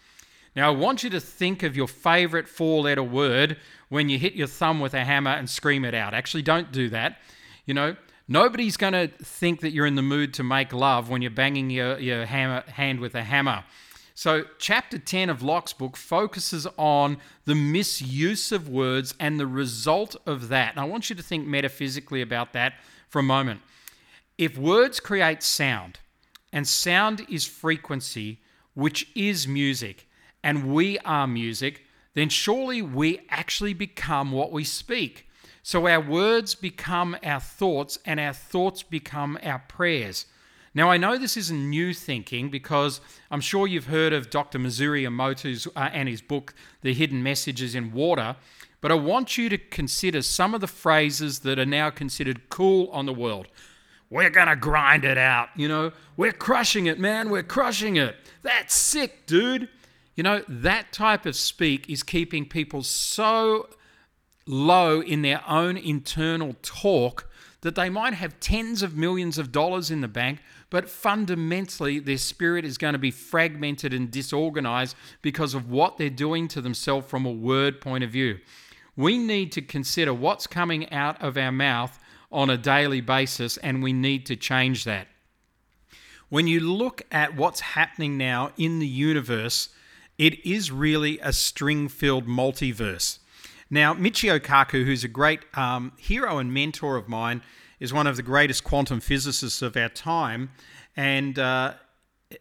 Now, 0.57 0.69
I 0.73 0.75
want 0.75 1.05
you 1.05 1.11
to 1.11 1.21
think 1.21 1.63
of 1.63 1.77
your 1.77 1.87
favorite 1.87 2.49
four 2.49 2.83
letter 2.83 3.03
word 3.03 3.59
when 3.91 4.09
you 4.09 4.19
hit 4.19 4.33
your 4.33 4.47
thumb 4.47 4.81
with 4.81 4.95
a 4.95 5.05
hammer 5.05 5.31
and 5.31 5.51
scream 5.51 5.85
it 5.85 5.95
out. 5.95 6.15
Actually, 6.15 6.43
don't 6.43 6.73
do 6.73 6.89
that. 6.89 7.19
You 7.67 7.75
know, 7.75 7.95
nobody's 8.27 8.79
going 8.79 8.95
to 8.95 9.09
think 9.23 9.61
that 9.61 9.73
you're 9.73 9.85
in 9.85 9.97
the 9.97 10.03
mood 10.03 10.33
to 10.35 10.43
make 10.43 10.73
love 10.73 11.11
when 11.11 11.21
you're 11.21 11.31
banging 11.31 11.69
your, 11.69 11.99
your 11.99 12.25
hammer, 12.25 12.65
hand 12.69 13.01
with 13.01 13.15
a 13.15 13.23
hammer. 13.23 13.65
So, 14.15 14.45
chapter 14.59 14.99
10 14.99 15.29
of 15.29 15.43
Locke's 15.43 15.75
book 15.75 15.95
focuses 15.95 16.67
on 16.79 17.19
the 17.45 17.55
misuse 17.55 18.51
of 18.51 18.67
words 18.67 19.15
and 19.21 19.39
the 19.39 19.47
result 19.47 20.17
of 20.25 20.49
that. 20.49 20.71
And 20.71 20.81
I 20.81 20.85
want 20.85 21.11
you 21.11 21.17
to 21.17 21.23
think 21.23 21.47
metaphysically 21.47 22.23
about 22.23 22.55
that 22.55 22.73
for 23.11 23.19
a 23.19 23.23
moment. 23.23 23.61
If 24.39 24.57
words 24.57 25.01
create 25.01 25.43
sound, 25.43 25.99
and 26.51 26.67
sound 26.67 27.27
is 27.29 27.45
frequency, 27.45 28.41
which 28.73 29.07
is 29.15 29.47
music, 29.47 30.06
and 30.47 30.73
we 30.73 30.97
are 31.01 31.27
music, 31.27 31.83
then 32.15 32.29
surely 32.29 32.81
we 32.81 33.21
actually 33.31 33.75
become 33.75 34.31
what 34.31 34.53
we 34.53 34.63
speak. 34.63 35.27
So 35.65 35.89
our 35.89 36.01
words 36.01 36.55
become 36.55 37.17
our 37.25 37.41
thoughts, 37.41 37.99
and 38.07 38.21
our 38.21 38.33
thoughts 38.33 38.85
become 38.85 39.37
our 39.43 39.59
prayers. 39.67 40.27
Now, 40.73 40.89
I 40.89 40.99
know 40.99 41.19
this 41.19 41.37
isn't 41.37 41.69
new 41.69 41.93
thinking 41.93 42.49
because 42.49 43.01
I'm 43.29 43.41
sure 43.41 43.67
you've 43.67 43.87
heard 43.87 44.13
of 44.13 44.31
Dr. 44.31 44.61
Masaru 44.61 45.03
Emoto's 45.03 45.67
uh, 45.75 45.91
and 45.93 46.09
his 46.09 46.23
book, 46.23 46.55
The 46.83 46.95
Hidden 46.95 47.25
Messages 47.25 47.75
in 47.75 47.93
Water, 47.93 48.37
but 48.81 48.93
I 48.93 48.95
want 48.95 49.37
you 49.37 49.49
to 49.49 49.59
consider 49.59 50.23
some 50.23 50.55
of 50.55 50.61
the 50.61 50.69
phrases 50.69 51.41
that 51.41 51.59
are 51.59 51.67
now 51.67 51.91
considered 51.91 52.51
cool 52.51 52.89
on 52.93 53.07
the 53.07 53.13
world. 53.13 53.49
We're 54.11 54.31
going 54.31 54.47
to 54.47 54.55
grind 54.55 55.05
it 55.05 55.19
out, 55.19 55.49
you 55.57 55.67
know, 55.67 55.91
we're 56.17 56.31
crushing 56.31 56.87
it, 56.87 57.01
man, 57.01 57.31
we're 57.31 57.43
crushing 57.43 57.97
it. 57.97 58.15
That's 58.43 58.77
sick, 58.77 59.27
dude. 59.27 59.69
You 60.17 60.23
know, 60.23 60.43
that 60.49 60.93
type 60.93 61.27
of 61.27 61.37
speak 61.37 61.89
is 61.91 62.03
keeping 62.03 62.47
people 62.47 62.83
so 62.83 63.69
low 64.47 65.01
in 65.01 65.23
their 65.23 65.43
own 65.47 65.77
internal 65.77 66.57
talk 66.63 67.29
that 67.61 67.75
they 67.75 67.91
might 67.91 68.15
have 68.15 68.41
tens 68.41 68.83
of 68.83 68.97
millions 68.97 69.39
of 69.39 69.53
dollars 69.53 69.91
in 69.91 70.01
the 70.01 70.09
bank, 70.09 70.39
but 70.71 70.89
fundamentally 70.89 71.99
their 71.99 72.17
spirit 72.17 72.65
is 72.65 72.79
going 72.79 72.93
to 72.93 72.99
be 72.99 73.11
fragmented 73.11 73.93
and 73.93 74.11
disorganized 74.11 74.97
because 75.21 75.53
of 75.53 75.71
what 75.71 75.99
they're 75.99 76.09
doing 76.09 76.49
to 76.49 76.61
themselves 76.61 77.07
from 77.07 77.27
a 77.27 77.31
word 77.31 77.81
point 77.81 78.05
of 78.05 78.11
view. 78.11 78.39
We 78.97 79.19
need 79.19 79.53
to 79.53 79.63
consider 79.63 80.15
what's 80.15 80.47
coming 80.47 80.91
out 80.93 81.21
of 81.21 81.37
our 81.37 81.53
mouth 81.53 81.99
on 82.33 82.49
a 82.49 82.57
daily 82.57 83.01
basis, 83.01 83.57
and 83.59 83.83
we 83.83 83.93
need 83.93 84.25
to 84.27 84.37
change 84.37 84.85
that. 84.85 85.09
When 86.29 86.47
you 86.47 86.61
look 86.61 87.03
at 87.13 87.37
what's 87.37 87.61
happening 87.61 88.17
now 88.17 88.53
in 88.57 88.79
the 88.79 88.87
universe, 88.87 89.69
it 90.19 90.45
is 90.47 90.71
really 90.71 91.19
a 91.21 91.33
string 91.33 91.89
filled 91.89 92.27
multiverse. 92.27 93.19
Now, 93.69 93.95
Michio 93.95 94.39
Kaku, 94.39 94.85
who's 94.85 95.05
a 95.05 95.09
great 95.09 95.41
um, 95.55 95.93
hero 95.99 96.39
and 96.39 96.53
mentor 96.55 96.97
of 96.97 97.09
mine, 97.09 97.43
is 97.81 97.93
one 97.93 98.07
of 98.07 98.17
the 98.17 98.23
greatest 98.23 98.65
quantum 98.65 99.01
physicists 99.01 99.61
of 99.61 99.77
our 99.77 99.89
time. 99.89 100.51
And 100.97 101.39
uh, 101.39 101.75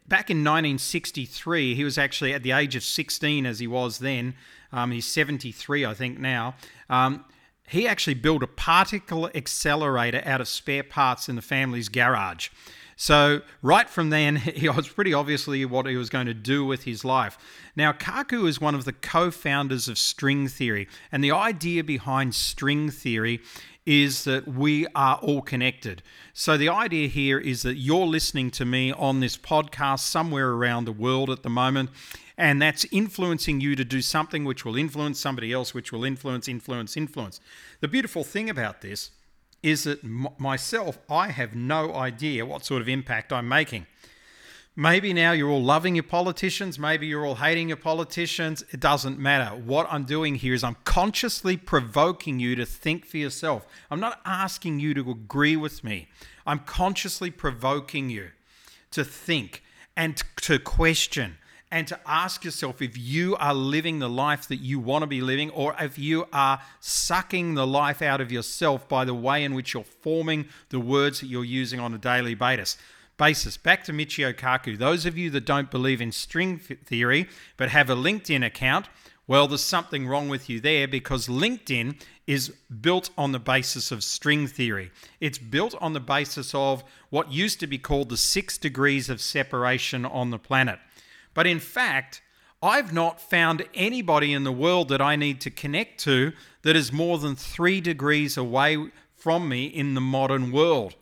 back 0.08 0.30
in 0.30 0.38
1963, 0.38 1.76
he 1.76 1.84
was 1.84 1.98
actually 1.98 2.34
at 2.34 2.44
the 2.44 2.52
age 2.52 2.76
of 2.76 2.84
16 2.84 3.46
as 3.46 3.60
he 3.60 3.68
was 3.68 4.00
then. 4.00 4.36
Um, 4.72 4.92
he's 4.92 5.06
73, 5.06 5.86
I 5.86 5.94
think, 5.94 6.20
now. 6.20 6.56
Um, 6.90 7.26
he 7.68 7.88
actually 7.88 8.14
built 8.14 8.44
a 8.44 8.48
particle 8.48 9.30
accelerator 9.34 10.22
out 10.26 10.42
of 10.42 10.48
spare 10.48 10.84
parts 10.84 11.28
in 11.28 11.36
the 11.36 11.42
family's 11.42 11.90
garage. 11.90 12.50
So, 12.96 13.42
right 13.62 13.90
from 13.90 14.10
then, 14.10 14.36
he 14.38 14.70
was 14.70 14.88
pretty 14.88 15.14
obviously 15.14 15.64
what 15.66 15.86
he 15.86 15.98
was 15.98 16.10
going 16.10 16.28
to 16.28 16.34
do 16.34 16.66
with 16.66 16.84
his 16.84 17.04
life. 17.04 17.38
Now, 17.76 17.92
Kaku 17.92 18.48
is 18.48 18.62
one 18.62 18.76
of 18.76 18.86
the 18.86 18.94
co 18.94 19.32
founders 19.32 19.88
of 19.88 19.98
string 19.98 20.48
theory, 20.48 20.88
and 21.12 21.24
the 21.24 21.32
idea 21.32 21.84
behind 21.84 22.36
string 22.36 22.90
theory 22.90 23.42
is 23.86 24.24
that 24.24 24.48
we 24.48 24.88
are 24.96 25.18
all 25.18 25.42
connected. 25.42 26.02
So, 26.34 26.58
the 26.58 26.70
idea 26.70 27.08
here 27.08 27.38
is 27.38 27.64
that 27.64 27.76
you're 27.76 28.08
listening 28.08 28.50
to 28.52 28.66
me 28.66 28.92
on 28.94 29.20
this 29.20 29.38
podcast 29.38 30.00
somewhere 30.00 30.52
around 30.52 30.86
the 30.86 30.92
world 30.92 31.30
at 31.30 31.44
the 31.44 31.50
moment, 31.50 31.90
And 32.38 32.62
that's 32.62 32.86
influencing 32.92 33.62
you 33.62 33.78
to 33.78 33.86
do 33.86 34.02
something 34.02 34.44
which 34.44 34.66
will 34.66 34.76
influence 34.76 35.20
somebody 35.20 35.54
else, 35.54 35.74
which 35.74 35.94
will 35.94 36.04
influence, 36.04 36.50
influence, 36.50 36.98
influence. 36.98 37.40
The 37.80 37.88
beautiful 37.88 38.26
thing 38.26 38.50
about 38.50 38.82
this 38.82 39.12
is 39.66 39.86
that 39.86 40.04
m- 40.04 40.28
myself, 40.38 41.00
I 41.10 41.30
have 41.30 41.56
no 41.56 41.96
idea 41.96 42.46
what 42.46 42.64
sort 42.64 42.84
of 42.84 42.88
impact 42.88 43.34
I'm 43.34 43.50
making. 43.50 43.88
Maybe 44.76 45.12
now 45.12 45.32
you're 45.32 45.50
all 45.50 45.64
loving 45.64 45.96
your 45.96 46.04
politicians, 46.04 46.78
maybe 46.78 47.08
you're 47.08 47.26
all 47.26 47.36
hating 47.36 47.70
your 47.70 47.78
politicians. 47.78 48.64
It 48.70 48.80
doesn't 48.80 49.18
matter. 49.18 49.56
What 49.56 49.88
I'm 49.90 50.04
doing 50.04 50.36
here 50.36 50.54
is 50.54 50.64
I'm 50.64 50.78
consciously 50.84 51.58
provoking 51.58 52.40
you 52.40 52.56
to 52.58 52.66
think 52.66 53.08
for 53.08 53.18
yourself. 53.18 53.66
I'm 53.90 54.00
not 54.00 54.22
asking 54.24 54.82
you 54.82 54.94
to 54.94 55.10
agree 55.10 55.56
with 55.56 55.84
me, 55.84 56.10
I'm 56.46 56.60
consciously 56.60 57.32
provoking 57.32 58.12
you 58.12 58.28
to 58.92 59.04
think 59.04 59.64
and 59.98 60.22
to 60.42 60.60
question 60.60 61.38
and 61.76 61.90
to 61.90 62.00
ask 62.06 62.46
yourself 62.46 62.82
if 62.82 62.98
you 62.98 63.36
are 63.36 63.54
living 63.54 64.00
the 64.00 64.08
life 64.08 64.48
that 64.48 64.62
you 64.62 64.80
want 64.80 65.02
to 65.04 65.08
be 65.08 65.20
living 65.20 65.50
or 65.50 65.76
if 65.78 66.00
you 66.00 66.26
are 66.32 66.62
sucking 66.80 67.54
the 67.56 67.68
life 67.68 68.02
out 68.02 68.22
of 68.22 68.32
yourself 68.32 68.88
by 68.88 69.04
the 69.04 69.14
way 69.14 69.44
in 69.44 69.54
which 69.54 69.74
you're 69.74 69.84
forming 69.84 70.46
the 70.70 70.80
words 70.80 71.20
that 71.20 71.28
you're 71.28 71.44
using 71.44 71.78
on 71.82 71.94
a 71.94 71.98
daily 71.98 72.34
basis 72.34 72.78
basis. 73.18 73.58
Back 73.58 73.84
to 73.86 73.92
Michio 73.92 74.34
Kaku. 74.34 74.78
Those 74.78 75.06
of 75.06 75.18
you 75.18 75.30
that 75.32 75.46
don't 75.46 75.70
believe 75.70 76.00
in 76.00 76.14
string 76.14 76.60
theory 76.60 77.28
but 77.58 77.70
have 77.70 77.90
a 77.90 77.96
LinkedIn 77.96 78.46
account, 78.46 78.88
well, 79.28 79.46
there's 79.46 79.62
something 79.62 80.08
wrong 80.08 80.30
with 80.30 80.50
you 80.50 80.62
there 80.62 80.88
because 80.88 81.28
LinkedIn 81.28 82.00
is 82.26 82.54
built 82.80 83.10
on 83.18 83.34
the 83.34 83.40
basis 83.40 83.92
of 83.92 84.02
string 84.02 84.48
theory. 84.48 84.92
It's 85.20 85.38
built 85.38 85.76
on 85.82 85.92
the 85.92 86.00
basis 86.00 86.56
of 86.56 86.86
what 87.10 87.34
used 87.34 87.60
to 87.60 87.68
be 87.68 87.78
called 87.78 88.08
the 88.08 88.18
six 88.18 88.58
degrees 88.58 89.10
of 89.10 89.20
separation 89.20 90.06
on 90.06 90.30
the 90.30 90.40
planet. 90.40 90.80
But 91.36 91.46
in 91.46 91.60
fact, 91.60 92.24
I've 92.64 92.92
not 92.92 93.22
found 93.22 93.64
anybody 93.76 94.34
in 94.34 94.44
the 94.44 94.52
world 94.52 94.90
that 94.90 95.02
I 95.02 95.16
need 95.16 95.40
to 95.42 95.52
connect 95.52 96.00
to 96.06 96.34
that 96.64 96.76
is 96.76 96.92
more 96.92 97.20
than 97.20 97.36
three 97.36 97.80
degrees 97.80 98.38
away 98.38 98.90
from 99.16 99.48
me 99.48 99.66
in 99.66 99.94
the 99.94 100.02
modern 100.02 100.52
world. 100.52 100.96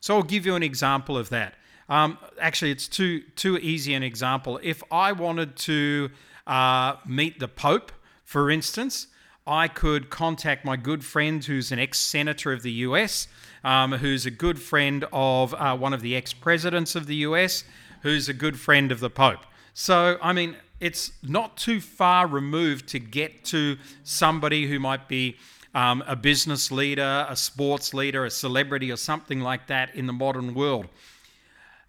So 0.00 0.16
I'll 0.16 0.24
give 0.24 0.44
you 0.44 0.56
an 0.56 0.64
example 0.64 1.16
of 1.16 1.28
that. 1.28 1.54
Um, 1.88 2.18
actually, 2.40 2.72
it's 2.72 2.88
too 2.88 3.20
too 3.36 3.58
easy 3.58 3.94
an 3.94 4.02
example. 4.02 4.58
If 4.62 4.82
I 4.90 5.12
wanted 5.12 5.54
to 5.56 6.10
uh, 6.46 6.96
meet 7.06 7.38
the 7.38 7.48
Pope, 7.48 7.92
for 8.24 8.50
instance, 8.50 9.08
I 9.46 9.68
could 9.68 10.08
contact 10.08 10.64
my 10.64 10.76
good 10.76 11.04
friend 11.04 11.44
who's 11.44 11.70
an 11.70 11.78
ex 11.78 11.98
senator 11.98 12.52
of 12.52 12.62
the 12.62 12.72
US, 12.88 13.28
um, 13.62 13.92
who's 13.92 14.24
a 14.24 14.30
good 14.30 14.58
friend 14.60 15.04
of 15.12 15.52
uh, 15.54 15.76
one 15.76 15.92
of 15.92 16.00
the 16.00 16.16
ex 16.16 16.32
presidents 16.32 16.94
of 16.94 17.06
the 17.06 17.16
US, 17.16 17.64
who's 18.02 18.28
a 18.28 18.34
good 18.34 18.58
friend 18.58 18.90
of 18.90 19.00
the 19.00 19.10
Pope. 19.10 19.44
So, 19.74 20.18
I 20.22 20.32
mean, 20.32 20.56
it's 20.80 21.12
not 21.22 21.56
too 21.56 21.80
far 21.80 22.26
removed 22.26 22.88
to 22.88 22.98
get 23.00 23.44
to 23.46 23.76
somebody 24.04 24.68
who 24.68 24.78
might 24.78 25.08
be 25.08 25.36
um, 25.74 26.02
a 26.06 26.14
business 26.14 26.70
leader, 26.70 27.26
a 27.28 27.34
sports 27.34 27.92
leader, 27.92 28.24
a 28.24 28.30
celebrity, 28.30 28.92
or 28.92 28.96
something 28.96 29.40
like 29.40 29.66
that 29.66 29.94
in 29.94 30.06
the 30.06 30.12
modern 30.12 30.54
world. 30.54 30.86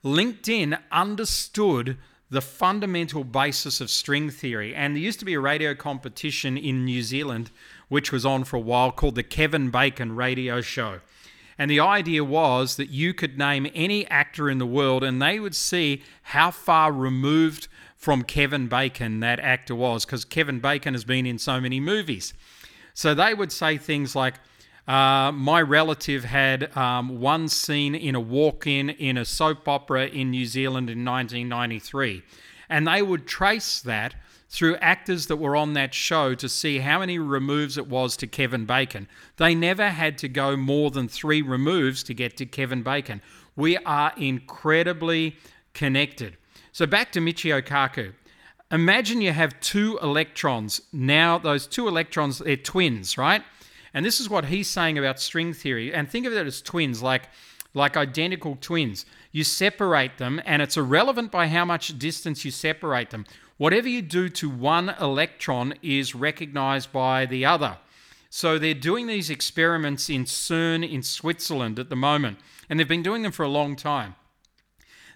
LinkedIn 0.03 0.79
understood 0.91 1.97
the 2.31 2.41
fundamental 2.41 3.23
basis 3.23 3.79
of 3.79 3.89
string 3.89 4.31
theory. 4.31 4.73
And 4.73 4.95
there 4.95 5.03
used 5.03 5.19
to 5.19 5.25
be 5.25 5.35
a 5.35 5.39
radio 5.39 5.75
competition 5.75 6.57
in 6.57 6.85
New 6.85 7.03
Zealand, 7.03 7.51
which 7.87 8.11
was 8.11 8.25
on 8.25 8.43
for 8.45 8.57
a 8.57 8.61
while, 8.61 8.91
called 8.91 9.15
the 9.15 9.23
Kevin 9.23 9.69
Bacon 9.69 10.15
Radio 10.15 10.61
Show. 10.61 11.01
And 11.57 11.71
the 11.71 11.79
idea 11.79 12.23
was 12.23 12.75
that 12.75 12.89
you 12.89 13.13
could 13.13 13.37
name 13.37 13.67
any 13.73 14.05
actor 14.07 14.49
in 14.49 14.57
the 14.57 14.65
world 14.65 15.03
and 15.03 15.21
they 15.21 15.39
would 15.39 15.55
see 15.55 16.03
how 16.23 16.51
far 16.51 16.91
removed 16.91 17.67
from 17.95 18.23
Kevin 18.23 18.67
Bacon 18.67 19.21
that 19.21 19.39
actor 19.39 19.73
was, 19.73 20.05
because 20.05 20.25
Kevin 20.25 20.59
Bacon 20.59 20.93
has 20.93 21.05
been 21.05 21.25
in 21.25 21.39
so 21.39 21.59
many 21.59 21.79
movies. 21.79 22.33
So 22.93 23.13
they 23.13 23.33
would 23.33 23.51
say 23.51 23.77
things 23.77 24.15
like, 24.15 24.35
uh, 24.87 25.31
my 25.31 25.61
relative 25.61 26.23
had 26.25 26.75
um, 26.77 27.19
one 27.19 27.47
scene 27.47 27.95
in 27.95 28.13
a 28.13 28.19
walk 28.19 28.67
in 28.67 28.91
in 28.91 29.17
a 29.17 29.25
soap 29.25 29.67
opera 29.67 30.05
in 30.05 30.29
New 30.29 30.45
Zealand 30.45 30.89
in 30.89 31.03
1993. 31.03 32.21
And 32.69 32.87
they 32.87 33.01
would 33.01 33.25
trace 33.25 33.81
that 33.81 34.13
through 34.49 34.77
actors 34.77 35.27
that 35.27 35.37
were 35.37 35.55
on 35.55 35.73
that 35.73 35.93
show 35.93 36.35
to 36.35 36.47
see 36.47 36.79
how 36.79 36.99
many 36.99 37.19
removes 37.19 37.77
it 37.77 37.87
was 37.87 38.15
to 38.17 38.27
Kevin 38.27 38.65
Bacon. 38.65 39.07
They 39.37 39.55
never 39.55 39.89
had 39.89 40.17
to 40.19 40.29
go 40.29 40.55
more 40.55 40.91
than 40.91 41.07
three 41.07 41.41
removes 41.41 42.03
to 42.03 42.13
get 42.13 42.37
to 42.37 42.45
Kevin 42.45 42.83
Bacon. 42.83 43.21
We 43.55 43.77
are 43.77 44.13
incredibly 44.17 45.35
connected. 45.73 46.37
So 46.71 46.85
back 46.85 47.11
to 47.13 47.19
Michio 47.19 47.61
Kaku. 47.61 48.13
Imagine 48.71 49.21
you 49.21 49.31
have 49.31 49.59
two 49.59 49.99
electrons. 50.01 50.81
Now, 50.91 51.37
those 51.37 51.67
two 51.67 51.87
electrons, 51.87 52.39
they're 52.39 52.57
twins, 52.57 53.17
right? 53.17 53.43
And 53.93 54.05
this 54.05 54.19
is 54.19 54.29
what 54.29 54.45
he's 54.45 54.67
saying 54.67 54.97
about 54.97 55.19
string 55.19 55.53
theory. 55.53 55.93
And 55.93 56.09
think 56.09 56.25
of 56.25 56.33
it 56.33 56.45
as 56.45 56.61
twins, 56.61 57.01
like, 57.01 57.29
like 57.73 57.95
identical 57.95 58.57
twins. 58.59 59.05
You 59.31 59.43
separate 59.43 60.17
them, 60.17 60.41
and 60.45 60.61
it's 60.61 60.77
irrelevant 60.77 61.31
by 61.31 61.47
how 61.47 61.63
much 61.63 61.97
distance 61.99 62.43
you 62.43 62.51
separate 62.51 63.11
them. 63.11 63.25
Whatever 63.57 63.87
you 63.87 64.01
do 64.01 64.27
to 64.29 64.49
one 64.49 64.89
electron 64.99 65.75
is 65.81 66.13
recognized 66.13 66.91
by 66.91 67.25
the 67.25 67.45
other. 67.45 67.77
So 68.29 68.59
they're 68.59 68.73
doing 68.73 69.07
these 69.07 69.29
experiments 69.29 70.09
in 70.09 70.25
CERN 70.25 70.89
in 70.89 71.03
Switzerland 71.03 71.79
at 71.79 71.89
the 71.89 71.95
moment, 71.95 72.39
and 72.69 72.77
they've 72.77 72.87
been 72.87 73.01
doing 73.03 73.21
them 73.21 73.31
for 73.31 73.43
a 73.43 73.49
long 73.49 73.77
time. 73.77 74.15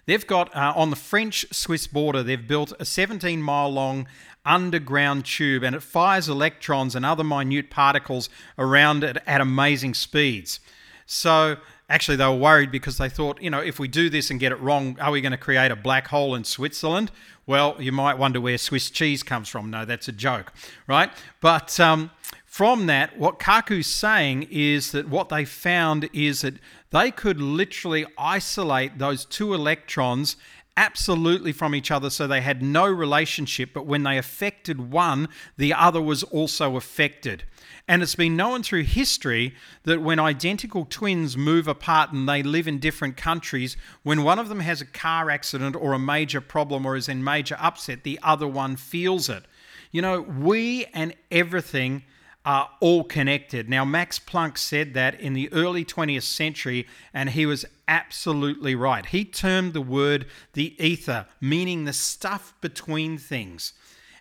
They've 0.06 0.26
got 0.26 0.54
uh, 0.56 0.72
on 0.74 0.88
the 0.88 0.96
French 0.96 1.44
Swiss 1.52 1.86
border, 1.86 2.22
they've 2.22 2.48
built 2.48 2.72
a 2.80 2.86
17 2.86 3.42
mile 3.42 3.70
long 3.70 4.08
underground 4.46 5.26
tube 5.26 5.62
and 5.62 5.76
it 5.76 5.82
fires 5.82 6.28
electrons 6.28 6.96
and 6.96 7.04
other 7.04 7.22
minute 7.22 7.68
particles 7.68 8.30
around 8.58 9.04
it 9.04 9.18
at 9.26 9.42
amazing 9.42 9.92
speeds. 9.92 10.60
So, 11.04 11.58
actually, 11.90 12.16
they 12.16 12.24
were 12.24 12.34
worried 12.36 12.70
because 12.70 12.96
they 12.96 13.08
thought, 13.08 13.42
you 13.42 13.50
know, 13.50 13.60
if 13.60 13.78
we 13.78 13.88
do 13.88 14.08
this 14.08 14.30
and 14.30 14.40
get 14.40 14.52
it 14.52 14.60
wrong, 14.60 14.96
are 15.00 15.10
we 15.10 15.20
going 15.20 15.32
to 15.32 15.38
create 15.38 15.70
a 15.70 15.76
black 15.76 16.06
hole 16.08 16.34
in 16.34 16.44
Switzerland? 16.44 17.10
Well, 17.46 17.76
you 17.80 17.92
might 17.92 18.16
wonder 18.16 18.40
where 18.40 18.56
Swiss 18.56 18.88
cheese 18.90 19.22
comes 19.22 19.48
from. 19.48 19.70
No, 19.70 19.84
that's 19.84 20.06
a 20.06 20.12
joke, 20.12 20.52
right? 20.86 21.10
But 21.40 21.78
um, 21.80 22.12
from 22.46 22.86
that, 22.86 23.18
what 23.18 23.40
Kaku's 23.40 23.88
saying 23.88 24.46
is 24.50 24.92
that 24.92 25.08
what 25.08 25.28
they 25.28 25.44
found 25.44 26.08
is 26.12 26.42
that 26.42 26.54
they 26.90 27.10
could 27.10 27.40
literally 27.40 28.06
isolate 28.16 28.98
those 28.98 29.24
two 29.24 29.52
electrons 29.52 30.36
absolutely 30.76 31.52
from 31.52 31.74
each 31.74 31.90
other 31.90 32.08
so 32.08 32.26
they 32.26 32.40
had 32.40 32.62
no 32.62 32.86
relationship, 32.86 33.70
but 33.74 33.84
when 33.84 34.04
they 34.04 34.16
affected 34.16 34.92
one, 34.92 35.28
the 35.56 35.74
other 35.74 36.00
was 36.00 36.22
also 36.22 36.76
affected. 36.76 37.44
And 37.90 38.04
it's 38.04 38.14
been 38.14 38.36
known 38.36 38.62
through 38.62 38.84
history 38.84 39.52
that 39.82 40.00
when 40.00 40.20
identical 40.20 40.86
twins 40.88 41.36
move 41.36 41.66
apart 41.66 42.12
and 42.12 42.28
they 42.28 42.40
live 42.40 42.68
in 42.68 42.78
different 42.78 43.16
countries, 43.16 43.76
when 44.04 44.22
one 44.22 44.38
of 44.38 44.48
them 44.48 44.60
has 44.60 44.80
a 44.80 44.86
car 44.86 45.28
accident 45.28 45.74
or 45.74 45.92
a 45.92 45.98
major 45.98 46.40
problem 46.40 46.86
or 46.86 46.94
is 46.94 47.08
in 47.08 47.24
major 47.24 47.56
upset, 47.58 48.04
the 48.04 48.20
other 48.22 48.46
one 48.46 48.76
feels 48.76 49.28
it. 49.28 49.42
You 49.90 50.02
know, 50.02 50.20
we 50.20 50.86
and 50.94 51.16
everything 51.32 52.04
are 52.44 52.70
all 52.78 53.02
connected. 53.02 53.68
Now, 53.68 53.84
Max 53.84 54.20
Planck 54.20 54.56
said 54.56 54.94
that 54.94 55.20
in 55.20 55.32
the 55.32 55.52
early 55.52 55.84
20th 55.84 56.22
century, 56.22 56.86
and 57.12 57.30
he 57.30 57.44
was 57.44 57.66
absolutely 57.88 58.76
right. 58.76 59.04
He 59.04 59.24
termed 59.24 59.72
the 59.72 59.80
word 59.80 60.26
the 60.52 60.80
ether, 60.80 61.26
meaning 61.40 61.86
the 61.86 61.92
stuff 61.92 62.54
between 62.60 63.18
things. 63.18 63.72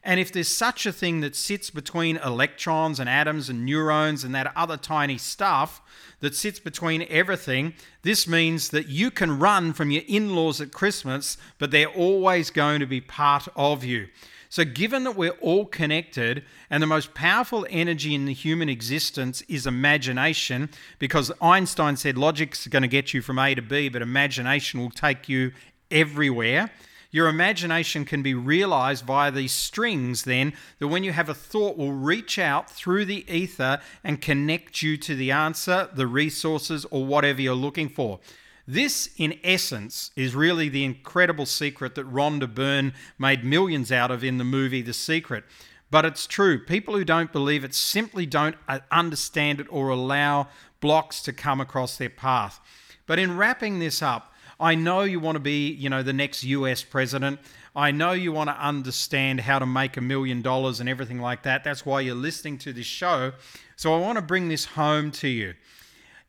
And 0.04 0.20
if 0.20 0.32
there's 0.32 0.48
such 0.48 0.86
a 0.86 0.94
thing 0.94 1.20
that 1.22 1.36
sits 1.36 1.70
between 1.70 2.18
electrons 2.18 3.00
and 3.00 3.10
atoms 3.10 3.50
and 3.50 3.66
neurons 3.66 4.24
and 4.24 4.34
that 4.34 4.52
other 4.56 4.78
tiny 4.78 5.18
stuff 5.18 5.82
that 6.22 6.36
sits 6.36 6.60
between 6.60 7.06
everything, 7.10 7.74
this 8.02 8.28
means 8.28 8.70
that 8.70 8.88
you 8.88 9.12
can 9.12 9.40
run 9.40 9.74
from 9.74 9.92
your 9.92 10.04
in 10.08 10.36
laws 10.36 10.62
at 10.62 10.72
Christmas, 10.72 11.38
but 11.58 11.72
they're 11.72 11.88
always 11.88 12.50
going 12.50 12.80
to 12.80 12.86
be 12.86 13.02
part 13.02 13.48
of 13.56 13.84
you. 13.84 14.08
So, 14.52 14.66
given 14.66 15.04
that 15.04 15.16
we're 15.16 15.38
all 15.42 15.66
connected 15.66 16.44
and 16.72 16.82
the 16.82 16.88
most 16.88 17.14
powerful 17.14 17.68
energy 17.70 18.16
in 18.16 18.26
the 18.26 18.34
human 18.34 18.68
existence 18.68 19.44
is 19.48 19.68
imagination, 19.68 20.70
because 20.98 21.32
Einstein 21.40 21.98
said 21.98 22.18
logic's 22.18 22.66
going 22.66 22.82
to 22.82 22.88
get 22.88 23.14
you 23.14 23.22
from 23.22 23.38
A 23.38 23.54
to 23.54 23.62
B, 23.62 23.90
but 23.90 24.02
imagination 24.02 24.80
will 24.80 24.90
take 24.90 25.30
you 25.30 25.52
everywhere. 25.92 26.72
Your 27.12 27.28
imagination 27.28 28.06
can 28.06 28.22
be 28.22 28.36
realized 28.36 29.06
via 29.06 29.32
these 29.32 29.52
strings, 29.52 30.24
then, 30.24 30.54
that 30.78 30.90
when 30.90 31.04
you 31.04 31.12
have 31.12 31.30
a 31.30 31.34
thought, 31.34 31.76
will 31.76 31.92
reach 31.92 32.38
out 32.38 32.70
through 32.70 33.06
the 33.06 33.26
ether 33.32 33.80
and 34.04 34.22
connect 34.22 34.84
you 34.84 34.96
to 34.98 35.16
the 35.16 35.32
answer, 35.32 35.90
the 35.94 36.06
resources, 36.06 36.86
or 36.92 37.06
whatever 37.06 37.42
you're 37.42 37.56
looking 37.56 37.90
for. 37.90 38.20
This, 38.68 39.10
in 39.18 39.40
essence, 39.44 40.12
is 40.16 40.36
really 40.36 40.70
the 40.70 40.84
incredible 40.84 41.48
secret 41.48 41.96
that 41.96 42.12
Rhonda 42.12 42.54
Byrne 42.54 42.94
made 43.18 43.44
millions 43.44 43.92
out 43.92 44.12
of 44.12 44.24
in 44.24 44.38
the 44.38 44.44
movie 44.44 44.84
The 44.84 44.94
Secret. 44.94 45.44
But 45.90 46.06
it's 46.06 46.28
true. 46.28 46.64
People 46.64 46.96
who 46.96 47.04
don't 47.04 47.34
believe 47.34 47.64
it 47.64 47.74
simply 47.74 48.28
don't 48.28 48.56
uh, 48.68 48.82
understand 48.92 49.60
it 49.60 49.66
or 49.72 49.90
allow 49.90 50.50
blocks 50.82 51.24
to 51.24 51.34
come 51.34 51.60
across 51.60 51.98
their 51.98 52.12
path. 52.12 52.60
But 53.08 53.18
in 53.18 53.38
wrapping 53.38 53.80
this 53.80 54.04
up, 54.04 54.29
I 54.60 54.76
know 54.76 55.02
you 55.02 55.20
want 55.20 55.36
to 55.36 55.40
be, 55.40 55.72
you 55.72 55.90
know, 55.90 56.04
the 56.04 56.14
next 56.14 56.44
US 56.44 56.84
president. 56.84 57.40
I 57.76 57.92
know 57.92 58.12
you 58.12 58.32
want 58.32 58.50
to 58.50 58.56
understand 58.60 59.40
how 59.40 59.60
to 59.60 59.66
make 59.66 59.96
a 59.96 60.02
million 60.02 60.42
dollars 60.42 60.80
and 60.80 60.90
everything 60.90 61.20
like 61.20 61.44
that. 61.44 61.64
That's 61.64 61.86
why 61.86 62.02
you're 62.02 62.16
listening 62.16 62.58
to 62.60 62.74
this 62.74 62.86
show. 62.86 63.32
So 63.76 63.96
I 63.96 64.00
want 64.00 64.18
to 64.18 64.22
bring 64.22 64.50
this 64.50 64.66
home 64.66 65.12
to 65.12 65.28
you. 65.28 65.54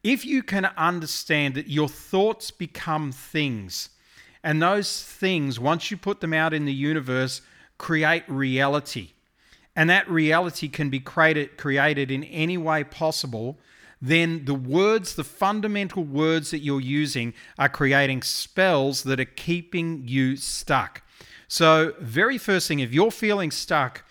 If 0.05 0.25
you 0.25 0.43
can 0.43 0.67
understand 0.77 1.55
that 1.57 1.69
your 1.69 1.89
thoughts 1.89 2.51
become 2.51 3.13
things, 3.13 3.91
and 4.43 4.63
those 4.63 5.03
things, 5.03 5.61
once 5.61 5.91
you 5.91 5.97
put 5.97 6.21
them 6.21 6.33
out 6.33 6.55
in 6.55 6.65
the 6.65 6.73
universe, 6.73 7.43
create 7.79 8.25
reality, 8.27 9.11
and 9.77 9.91
that 9.91 10.09
reality 10.11 10.69
can 10.69 10.89
be 10.89 11.01
created, 11.01 11.57
created 11.59 12.11
in 12.11 12.25
any 12.25 12.57
way 12.57 12.85
possible, 12.85 13.59
then 14.01 14.45
the 14.45 14.55
words, 14.55 15.15
the 15.15 15.25
fundamental 15.25 16.05
words 16.05 16.51
that 16.51 16.61
you're 16.61 16.81
using, 16.81 17.35
are 17.59 17.69
creating 17.69 18.23
spells 18.23 19.03
that 19.03 19.21
are 19.21 19.25
keeping 19.25 20.03
you 20.07 20.37
stuck. 20.37 21.03
So, 21.49 21.95
very 22.01 22.39
first 22.39 22.69
thing, 22.69 22.81
if 22.81 22.95
you're 22.95 23.11
feeling 23.11 23.51
stuck 23.51 24.05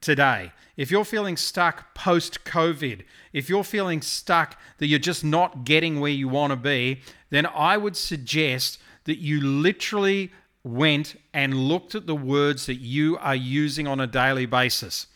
today, 0.00 0.52
if 0.76 0.90
you're 0.90 1.04
feeling 1.04 1.36
stuck 1.36 1.94
post 1.94 2.44
COVID, 2.44 3.02
if 3.32 3.48
you're 3.48 3.64
feeling 3.64 4.02
stuck 4.02 4.58
that 4.78 4.86
you're 4.86 4.98
just 4.98 5.24
not 5.24 5.64
getting 5.64 6.00
where 6.00 6.10
you 6.10 6.28
want 6.28 6.50
to 6.50 6.56
be, 6.56 7.00
then 7.30 7.46
I 7.46 7.76
would 7.76 7.96
suggest 7.96 8.78
that 9.04 9.18
you 9.18 9.40
literally 9.40 10.32
went 10.62 11.16
and 11.32 11.54
looked 11.54 11.94
at 11.94 12.06
the 12.06 12.14
words 12.14 12.66
that 12.66 12.76
you 12.76 13.18
are 13.18 13.34
using 13.34 13.86
on 13.86 14.00
a 14.00 14.06
daily 14.06 14.46
basis. 14.46 15.06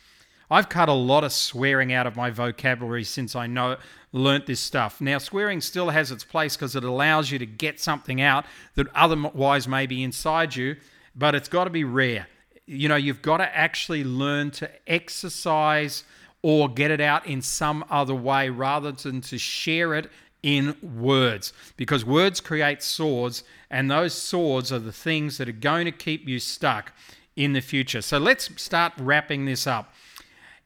I've 0.51 0.69
cut 0.69 0.89
a 0.89 0.95
lot 0.95 1.25
of 1.25 1.33
swearing 1.33 1.93
out 1.93 2.07
of 2.07 2.17
my 2.17 2.31
vocabulary 2.31 3.05
since 3.05 3.37
I 3.37 3.47
know 3.47 3.77
learnt 4.13 4.47
this 4.47 4.61
stuff. 4.61 5.01
Now, 5.01 5.19
swearing 5.19 5.61
still 5.61 5.91
has 5.91 6.11
its 6.11 6.25
place 6.25 6.57
because 6.57 6.75
it 6.75 6.85
allows 6.85 7.31
you 7.31 7.39
to 7.39 7.47
get 7.47 7.81
something 7.81 8.21
out 8.21 8.47
that 8.75 8.87
otherwise 8.95 9.69
may 9.69 9.87
be 9.87 10.03
inside 10.03 10.57
you, 10.57 10.77
but 11.15 11.35
it's 11.35 11.49
got 11.49 11.65
to 11.65 11.71
be 11.71 11.85
rare. 11.85 12.27
You 12.67 12.89
know, 12.89 12.97
you've 12.97 13.23
got 13.23 13.39
to 13.39 13.57
actually 13.57 14.05
learn 14.05 14.51
to 14.53 14.71
exercise 14.87 16.05
or 16.43 16.69
get 16.69 16.91
it 16.91 17.01
out 17.01 17.27
in 17.27 17.43
some 17.43 17.85
other 17.91 18.15
way 18.15 18.49
rather 18.49 18.93
than 18.93 19.21
to 19.23 19.39
share 19.39 19.95
it 19.95 20.11
in 20.43 20.77
words 20.83 21.53
because 21.77 22.05
words 22.05 22.41
create 22.41 22.81
swords 22.81 23.43
and 23.71 23.91
those 23.91 24.15
swords 24.15 24.73
are 24.73 24.79
the 24.79 24.93
things 24.93 25.37
that 25.39 25.49
are 25.49 25.53
going 25.53 25.85
to 25.85 25.93
keep 25.93 26.29
you 26.29 26.39
stuck 26.39 26.93
in 27.35 27.53
the 27.53 27.61
future. 27.61 28.03
So 28.03 28.19
let's 28.19 28.51
start 28.61 28.93
wrapping 28.99 29.47
this 29.47 29.67
up. 29.67 29.93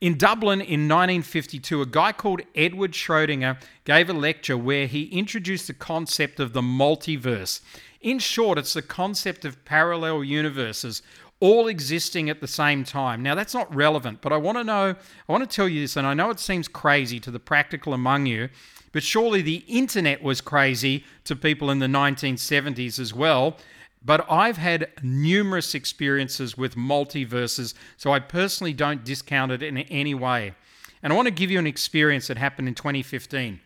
In 0.02 0.18
Dublin 0.18 0.60
in 0.60 0.88
1952, 0.88 1.80
a 1.80 1.86
guy 1.86 2.10
called 2.10 2.40
Edward 2.56 2.90
Schrodinger 2.90 3.56
gave 3.84 4.10
a 4.10 4.12
lecture 4.12 4.58
where 4.58 4.88
he 4.88 5.04
introduced 5.04 5.68
the 5.68 5.74
concept 5.74 6.40
of 6.40 6.52
the 6.52 6.60
multiverse. 6.60 7.60
In 8.00 8.18
short, 8.18 8.58
it's 8.58 8.72
the 8.72 8.82
concept 8.82 9.44
of 9.44 9.64
parallel 9.64 10.24
universes 10.24 11.02
all 11.38 11.68
existing 11.68 12.28
at 12.28 12.40
the 12.40 12.48
same 12.48 12.82
time. 12.82 13.22
Now, 13.22 13.36
that's 13.36 13.54
not 13.54 13.72
relevant, 13.72 14.22
but 14.22 14.32
I 14.32 14.38
want 14.38 14.58
to 14.58 14.64
know, 14.64 14.96
I 15.28 15.32
want 15.32 15.48
to 15.48 15.56
tell 15.56 15.68
you 15.68 15.82
this, 15.82 15.96
and 15.96 16.04
I 16.04 16.14
know 16.14 16.30
it 16.30 16.40
seems 16.40 16.66
crazy 16.66 17.20
to 17.20 17.30
the 17.30 17.38
practical 17.38 17.94
among 17.94 18.26
you, 18.26 18.48
but 18.90 19.04
surely 19.04 19.40
the 19.40 19.62
internet 19.68 20.20
was 20.20 20.40
crazy 20.40 21.04
to 21.22 21.36
people 21.36 21.70
in 21.70 21.78
the 21.78 21.86
1970s 21.86 22.98
as 22.98 23.14
well. 23.14 23.56
But 24.04 24.26
I've 24.30 24.56
had 24.56 24.88
numerous 25.02 25.74
experiences 25.74 26.56
with 26.56 26.74
multiverses, 26.74 27.74
so 27.96 28.12
I 28.12 28.18
personally 28.18 28.72
don't 28.72 29.04
discount 29.04 29.52
it 29.52 29.62
in 29.62 29.78
any 29.78 30.14
way. 30.14 30.54
And 31.02 31.12
I 31.12 31.16
want 31.16 31.26
to 31.26 31.32
give 31.32 31.50
you 31.50 31.58
an 31.58 31.66
experience 31.66 32.26
that 32.26 32.36
happened 32.36 32.68
in 32.68 32.74
2015. 32.74 33.60